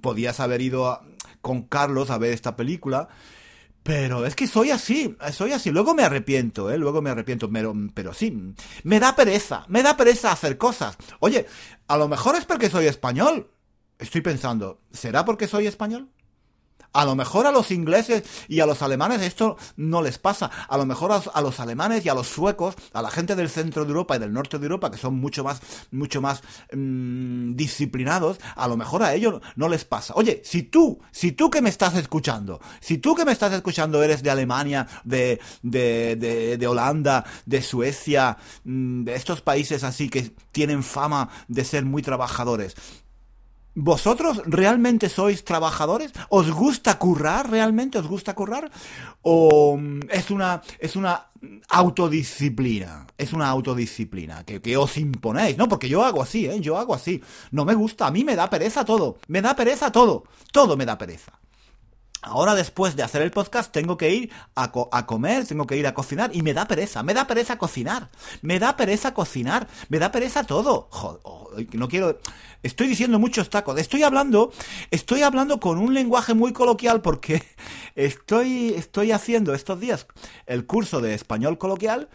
Podías 0.00 0.38
haber 0.38 0.60
ido 0.60 1.00
con 1.40 1.62
Carlos 1.62 2.10
a 2.10 2.18
ver 2.18 2.32
esta 2.32 2.54
película. 2.54 3.08
Pero 3.82 4.24
es 4.24 4.36
que 4.36 4.46
soy 4.46 4.70
así, 4.70 5.16
soy 5.32 5.50
así. 5.50 5.72
Luego 5.72 5.96
me 5.96 6.04
arrepiento, 6.04 6.70
¿eh? 6.70 6.78
Luego 6.78 7.02
me 7.02 7.10
arrepiento, 7.10 7.50
pero, 7.50 7.74
pero 7.92 8.14
sí. 8.14 8.54
Me 8.84 9.00
da 9.00 9.16
pereza, 9.16 9.64
me 9.66 9.82
da 9.82 9.96
pereza 9.96 10.30
hacer 10.30 10.58
cosas. 10.58 10.96
Oye, 11.18 11.44
a 11.88 11.96
lo 11.96 12.06
mejor 12.06 12.36
es 12.36 12.44
porque 12.44 12.70
soy 12.70 12.86
español. 12.86 13.50
Estoy 13.98 14.20
pensando, 14.20 14.80
¿será 14.92 15.24
porque 15.24 15.48
soy 15.48 15.66
español? 15.66 16.08
A 16.92 17.04
lo 17.04 17.14
mejor 17.14 17.46
a 17.46 17.52
los 17.52 17.70
ingleses 17.70 18.24
y 18.48 18.60
a 18.60 18.66
los 18.66 18.82
alemanes 18.82 19.22
esto 19.22 19.56
no 19.76 20.02
les 20.02 20.18
pasa. 20.18 20.50
A 20.68 20.76
lo 20.76 20.86
mejor 20.86 21.12
a, 21.12 21.40
los 21.40 21.60
alemanes 21.60 22.04
y 22.04 22.08
a 22.08 22.14
los 22.14 22.28
suecos, 22.28 22.74
a 22.92 23.02
la 23.02 23.10
gente 23.10 23.36
del 23.36 23.48
centro 23.48 23.84
de 23.84 23.90
Europa 23.90 24.16
y 24.16 24.18
del 24.18 24.32
norte 24.32 24.58
de 24.58 24.64
Europa, 24.64 24.90
que 24.90 24.98
son 24.98 25.14
mucho 25.16 25.44
más, 25.44 25.60
mucho 25.90 26.20
más 26.20 26.42
mm, 26.72 27.54
disciplinados, 27.54 28.38
a 28.56 28.68
lo 28.68 28.76
mejor 28.76 29.02
a 29.02 29.14
ellos 29.14 29.40
no 29.56 29.68
les 29.68 29.84
pasa. 29.84 30.14
Oye, 30.16 30.40
si 30.44 30.62
tú, 30.62 31.00
si 31.10 31.32
tú 31.32 31.50
que 31.50 31.62
me 31.62 31.68
estás 31.68 31.94
escuchando, 31.94 32.60
si 32.80 32.98
tú 32.98 33.14
que 33.14 33.24
me 33.24 33.32
estás 33.32 33.52
escuchando 33.52 34.02
eres 34.02 34.22
de 34.22 34.30
Alemania, 34.30 34.86
de, 35.04 35.40
de, 35.62 36.16
de, 36.16 36.56
de 36.56 36.66
Holanda, 36.66 37.24
de 37.46 37.62
Suecia, 37.62 38.38
mm, 38.64 39.04
de 39.04 39.14
estos 39.14 39.42
países 39.42 39.84
así 39.84 40.08
que 40.08 40.32
tienen 40.52 40.82
fama 40.82 41.28
de 41.48 41.64
ser 41.64 41.84
muy 41.84 42.02
trabajadores, 42.02 42.74
¿Vosotros 43.74 44.42
realmente 44.46 45.08
sois 45.08 45.44
trabajadores? 45.44 46.12
¿Os 46.30 46.50
gusta 46.50 46.98
currar 46.98 47.50
realmente? 47.50 47.98
¿Os 47.98 48.08
gusta 48.08 48.34
currar? 48.34 48.70
¿O 49.22 49.76
mm, 49.76 50.00
es 50.10 50.30
una, 50.30 50.62
es 50.78 50.96
una 50.96 51.28
autodisciplina? 51.68 53.06
Es 53.16 53.32
una 53.32 53.48
autodisciplina 53.48 54.44
que, 54.44 54.60
que 54.60 54.76
os 54.76 54.96
imponéis, 54.96 55.56
¿no? 55.56 55.68
Porque 55.68 55.88
yo 55.88 56.04
hago 56.04 56.22
así, 56.22 56.46
¿eh? 56.46 56.60
Yo 56.60 56.76
hago 56.76 56.94
así. 56.94 57.22
No 57.52 57.64
me 57.64 57.74
gusta, 57.74 58.06
a 58.06 58.10
mí 58.10 58.24
me 58.24 58.36
da 58.36 58.50
pereza 58.50 58.84
todo. 58.84 59.18
Me 59.28 59.42
da 59.42 59.54
pereza 59.54 59.92
todo. 59.92 60.24
Todo 60.50 60.76
me 60.76 60.84
da 60.84 60.98
pereza. 60.98 61.32
Ahora 62.22 62.56
después 62.56 62.96
de 62.96 63.04
hacer 63.04 63.22
el 63.22 63.30
podcast 63.30 63.72
tengo 63.72 63.96
que 63.96 64.10
ir 64.10 64.30
a, 64.56 64.72
comer, 65.06 65.46
tengo 65.46 65.66
que 65.66 65.76
ir 65.76 65.86
a 65.86 65.94
cocinar 65.94 66.34
y 66.34 66.42
me 66.42 66.52
da 66.52 66.66
pereza, 66.66 67.04
me 67.04 67.14
da 67.14 67.28
pereza 67.28 67.58
cocinar, 67.58 68.10
me 68.42 68.58
da 68.58 68.76
pereza 68.76 69.14
cocinar, 69.14 69.68
me 69.88 70.00
da 70.00 70.10
pereza 70.10 70.44
todo. 70.44 70.88
Joder, 70.90 71.74
no 71.74 71.88
quiero... 71.88 72.18
Estoy 72.64 72.88
diciendo 72.88 73.20
muchos 73.20 73.50
tacos, 73.50 73.78
estoy 73.78 74.02
hablando, 74.02 74.52
estoy 74.90 75.22
hablando 75.22 75.60
con 75.60 75.78
un 75.78 75.94
lenguaje 75.94 76.34
muy 76.34 76.52
coloquial 76.52 77.02
porque 77.02 77.44
estoy, 77.94 78.74
estoy 78.74 79.12
haciendo 79.12 79.54
estos 79.54 79.78
días 79.78 80.08
el 80.46 80.66
curso 80.66 81.00
de 81.00 81.14
español 81.14 81.56
coloquial 81.56 82.08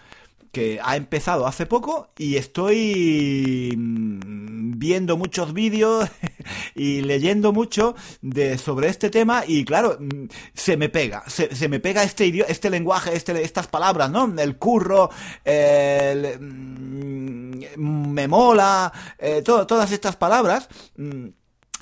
que 0.53 0.79
ha 0.83 0.95
empezado 0.95 1.47
hace 1.47 1.65
poco 1.65 2.11
y 2.15 2.37
estoy 2.37 3.73
mm, 3.75 4.77
viendo 4.77 5.17
muchos 5.17 5.51
vídeos 5.51 6.07
y 6.75 7.01
leyendo 7.01 7.51
mucho 7.51 7.95
de, 8.21 8.59
sobre 8.59 8.89
este 8.89 9.09
tema 9.09 9.43
y 9.47 9.65
claro, 9.65 9.97
mm, 9.99 10.27
se 10.53 10.77
me 10.77 10.89
pega, 10.89 11.23
se, 11.27 11.67
me 11.67 11.79
pega 11.79 12.03
este 12.03 12.27
idioma, 12.27 12.51
este 12.51 12.69
lenguaje, 12.69 13.15
este, 13.15 13.41
estas 13.41 13.65
palabras, 13.65 14.11
¿no? 14.11 14.31
El 14.37 14.57
curro, 14.57 15.09
el, 15.43 16.39
mm, 16.39 18.13
me 18.13 18.27
mola, 18.27 18.93
eh, 19.17 19.41
todas 19.41 19.91
estas 19.91 20.15
palabras 20.15 20.69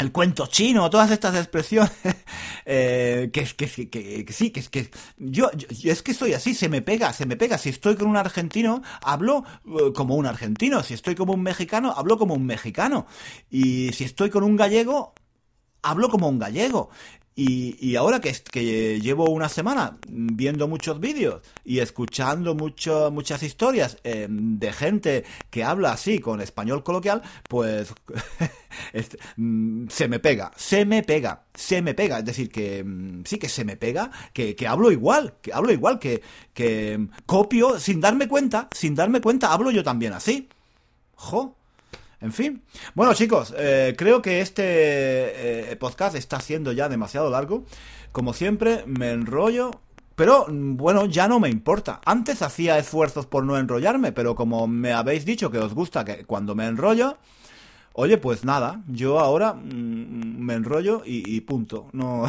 el 0.01 0.11
cuento 0.11 0.47
chino, 0.47 0.89
todas 0.89 1.11
estas 1.11 1.35
expresiones, 1.35 1.91
eh, 2.65 3.29
que, 3.31 3.45
que, 3.45 3.89
que, 3.89 4.25
que, 4.25 4.33
sí, 4.33 4.49
que 4.49 4.59
es 4.59 4.69
que 4.69 4.89
yo, 5.17 5.49
es 5.83 6.01
que 6.01 6.13
soy 6.13 6.33
así, 6.33 6.53
se 6.53 6.69
me 6.69 6.81
pega, 6.81 7.13
se 7.13 7.25
me 7.25 7.37
pega. 7.37 7.57
Si 7.57 7.69
estoy 7.69 7.95
con 7.95 8.07
un 8.07 8.17
argentino, 8.17 8.81
hablo 9.01 9.45
eh, 9.65 9.93
como 9.93 10.15
un 10.15 10.25
argentino. 10.25 10.83
Si 10.83 10.93
estoy 10.93 11.15
como 11.15 11.33
un 11.33 11.43
mexicano, 11.43 11.93
hablo 11.95 12.17
como 12.17 12.33
un 12.33 12.45
mexicano. 12.45 13.05
Y 13.49 13.93
si 13.93 14.03
estoy 14.03 14.29
con 14.29 14.43
un 14.43 14.55
gallego, 14.55 15.13
hablo 15.81 16.09
como 16.09 16.27
un 16.27 16.39
gallego. 16.39 16.89
Y, 17.33 17.95
ahora 17.95 18.19
que, 18.19 18.33
que, 18.51 18.99
llevo 18.99 19.29
una 19.29 19.47
semana 19.47 19.97
viendo 20.07 20.67
muchos 20.67 20.99
vídeos 20.99 21.41
y 21.63 21.79
escuchando 21.79 22.55
mucho, 22.55 23.09
muchas 23.09 23.41
historias 23.41 23.97
eh, 24.03 24.27
de 24.29 24.73
gente 24.73 25.23
que 25.49 25.63
habla 25.63 25.93
así 25.93 26.19
con 26.19 26.41
español 26.41 26.83
coloquial, 26.83 27.21
pues 27.47 27.93
este, 28.93 29.17
mm, 29.37 29.87
se 29.89 30.07
me 30.07 30.19
pega, 30.19 30.51
se 30.55 30.85
me 30.85 31.03
pega, 31.03 31.43
se 31.53 31.81
me 31.81 31.93
pega. 31.93 32.19
Es 32.19 32.25
decir, 32.25 32.51
que 32.51 32.83
mm, 32.83 33.23
sí 33.25 33.37
que 33.37 33.49
se 33.49 33.65
me 33.65 33.77
pega, 33.77 34.11
que, 34.33 34.55
que 34.55 34.67
hablo 34.67 34.91
igual, 34.91 35.35
que 35.41 35.53
hablo 35.53 35.71
igual, 35.71 35.99
que, 35.99 36.21
que 36.53 36.97
mm, 36.97 37.09
copio 37.25 37.79
sin 37.79 38.01
darme 38.01 38.27
cuenta, 38.27 38.67
sin 38.71 38.95
darme 38.95 39.21
cuenta, 39.21 39.53
hablo 39.53 39.71
yo 39.71 39.83
también 39.83 40.13
así. 40.13 40.49
Jo, 41.15 41.55
en 42.21 42.31
fin. 42.31 42.63
Bueno, 42.93 43.13
chicos, 43.15 43.53
eh, 43.57 43.95
creo 43.97 44.21
que 44.21 44.41
este 44.41 45.71
eh, 45.71 45.75
podcast 45.75 46.15
está 46.15 46.39
siendo 46.39 46.71
ya 46.71 46.87
demasiado 46.87 47.29
largo. 47.31 47.65
Como 48.11 48.33
siempre, 48.33 48.83
me 48.85 49.11
enrollo. 49.11 49.71
Pero 50.15 50.45
bueno, 50.49 51.05
ya 51.05 51.27
no 51.27 51.39
me 51.39 51.49
importa. 51.49 51.99
Antes 52.05 52.43
hacía 52.43 52.77
esfuerzos 52.77 53.25
por 53.25 53.43
no 53.43 53.57
enrollarme, 53.57 54.11
pero 54.11 54.35
como 54.35 54.67
me 54.67 54.93
habéis 54.93 55.25
dicho 55.25 55.49
que 55.49 55.57
os 55.57 55.73
gusta 55.73 56.05
que 56.05 56.25
cuando 56.25 56.53
me 56.53 56.67
enrollo, 56.67 57.17
Oye, 57.93 58.17
pues 58.17 58.45
nada, 58.45 58.83
yo 58.87 59.19
ahora 59.19 59.53
mm, 59.53 60.39
me 60.39 60.53
enrollo 60.53 61.01
y, 61.05 61.41
punto. 61.41 61.87
No, 61.93 62.25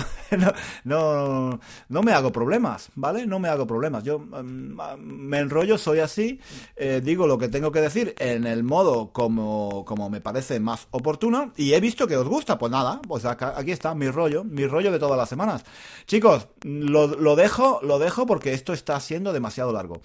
no, 0.85 1.61
no, 1.89 2.03
me 2.03 2.13
hago 2.13 2.33
problemas, 2.33 2.91
¿vale? 2.95 3.27
No 3.27 3.39
me 3.39 3.49
hago 3.49 3.67
problemas. 3.67 4.03
Yo 4.03 4.19
mm, 4.19 4.99
me 4.99 5.39
enrollo, 5.39 5.79
soy 5.79 6.01
así, 6.01 6.41
eh, 6.75 7.01
digo 7.03 7.27
lo 7.27 7.39
que 7.39 7.49
tengo 7.49 7.71
que 7.71 7.81
decir 7.81 8.15
en 8.19 8.47
el 8.47 8.65
modo 8.65 9.13
como, 9.13 9.85
como 9.85 10.11
me 10.11 10.21
parece 10.21 10.59
más 10.59 10.89
oportuno 10.91 11.53
y 11.57 11.75
he 11.75 11.81
visto 11.81 12.09
que 12.09 12.17
os 12.17 12.27
gusta, 12.27 12.59
pues 12.59 12.73
nada, 12.73 13.01
pues 13.07 13.25
aquí 13.25 13.71
está 13.71 13.95
mi 13.95 14.09
rollo, 14.09 14.43
mi 14.43 14.67
rollo 14.67 14.91
de 14.91 14.99
todas 14.99 15.17
las 15.17 15.29
semanas. 15.29 15.65
Chicos, 16.07 16.49
lo, 16.65 17.07
lo 17.07 17.37
dejo, 17.37 17.81
lo 17.83 17.99
dejo 17.99 18.27
porque 18.27 18.53
esto 18.53 18.73
está 18.73 18.99
siendo 18.99 19.33
demasiado 19.33 19.73
largo. 19.73 20.01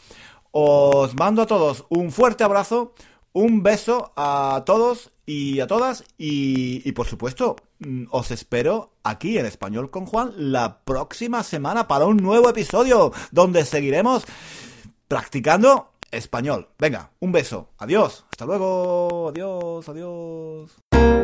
Os 0.52 1.15
mando 1.15 1.41
a 1.41 1.48
todos 1.48 1.86
un 1.89 2.12
fuerte 2.12 2.43
abrazo, 2.43 2.93
un 3.34 3.63
beso 3.63 4.13
a 4.15 4.63
todos 4.65 5.12
y 5.28 5.60
a 5.60 5.68
todas. 5.68 6.04
Y, 6.18 6.92
por 6.94 7.06
supuesto, 7.06 7.58
mm, 7.80 8.06
os 8.10 8.32
espero 8.32 8.94
aquí 9.04 9.38
en 9.38 9.46
Español 9.46 9.92
con 9.92 10.08
Juan 10.08 10.34
la 10.36 10.80
próxima 10.80 11.44
semana 11.44 11.88
para 11.88 12.08
un 12.08 12.18
nuevo 12.18 12.50
episodio 12.50 13.12
donde 13.32 13.63
seguiremos 13.66 14.24
practicando 15.08 15.92
español. 16.10 16.70
Venga, 16.80 17.12
un 17.20 17.32
beso. 17.32 17.70
Adiós. 17.78 18.26
Hasta 18.32 18.46
luego. 18.46 19.30
Adiós. 19.30 19.88
Adiós. 19.90 21.16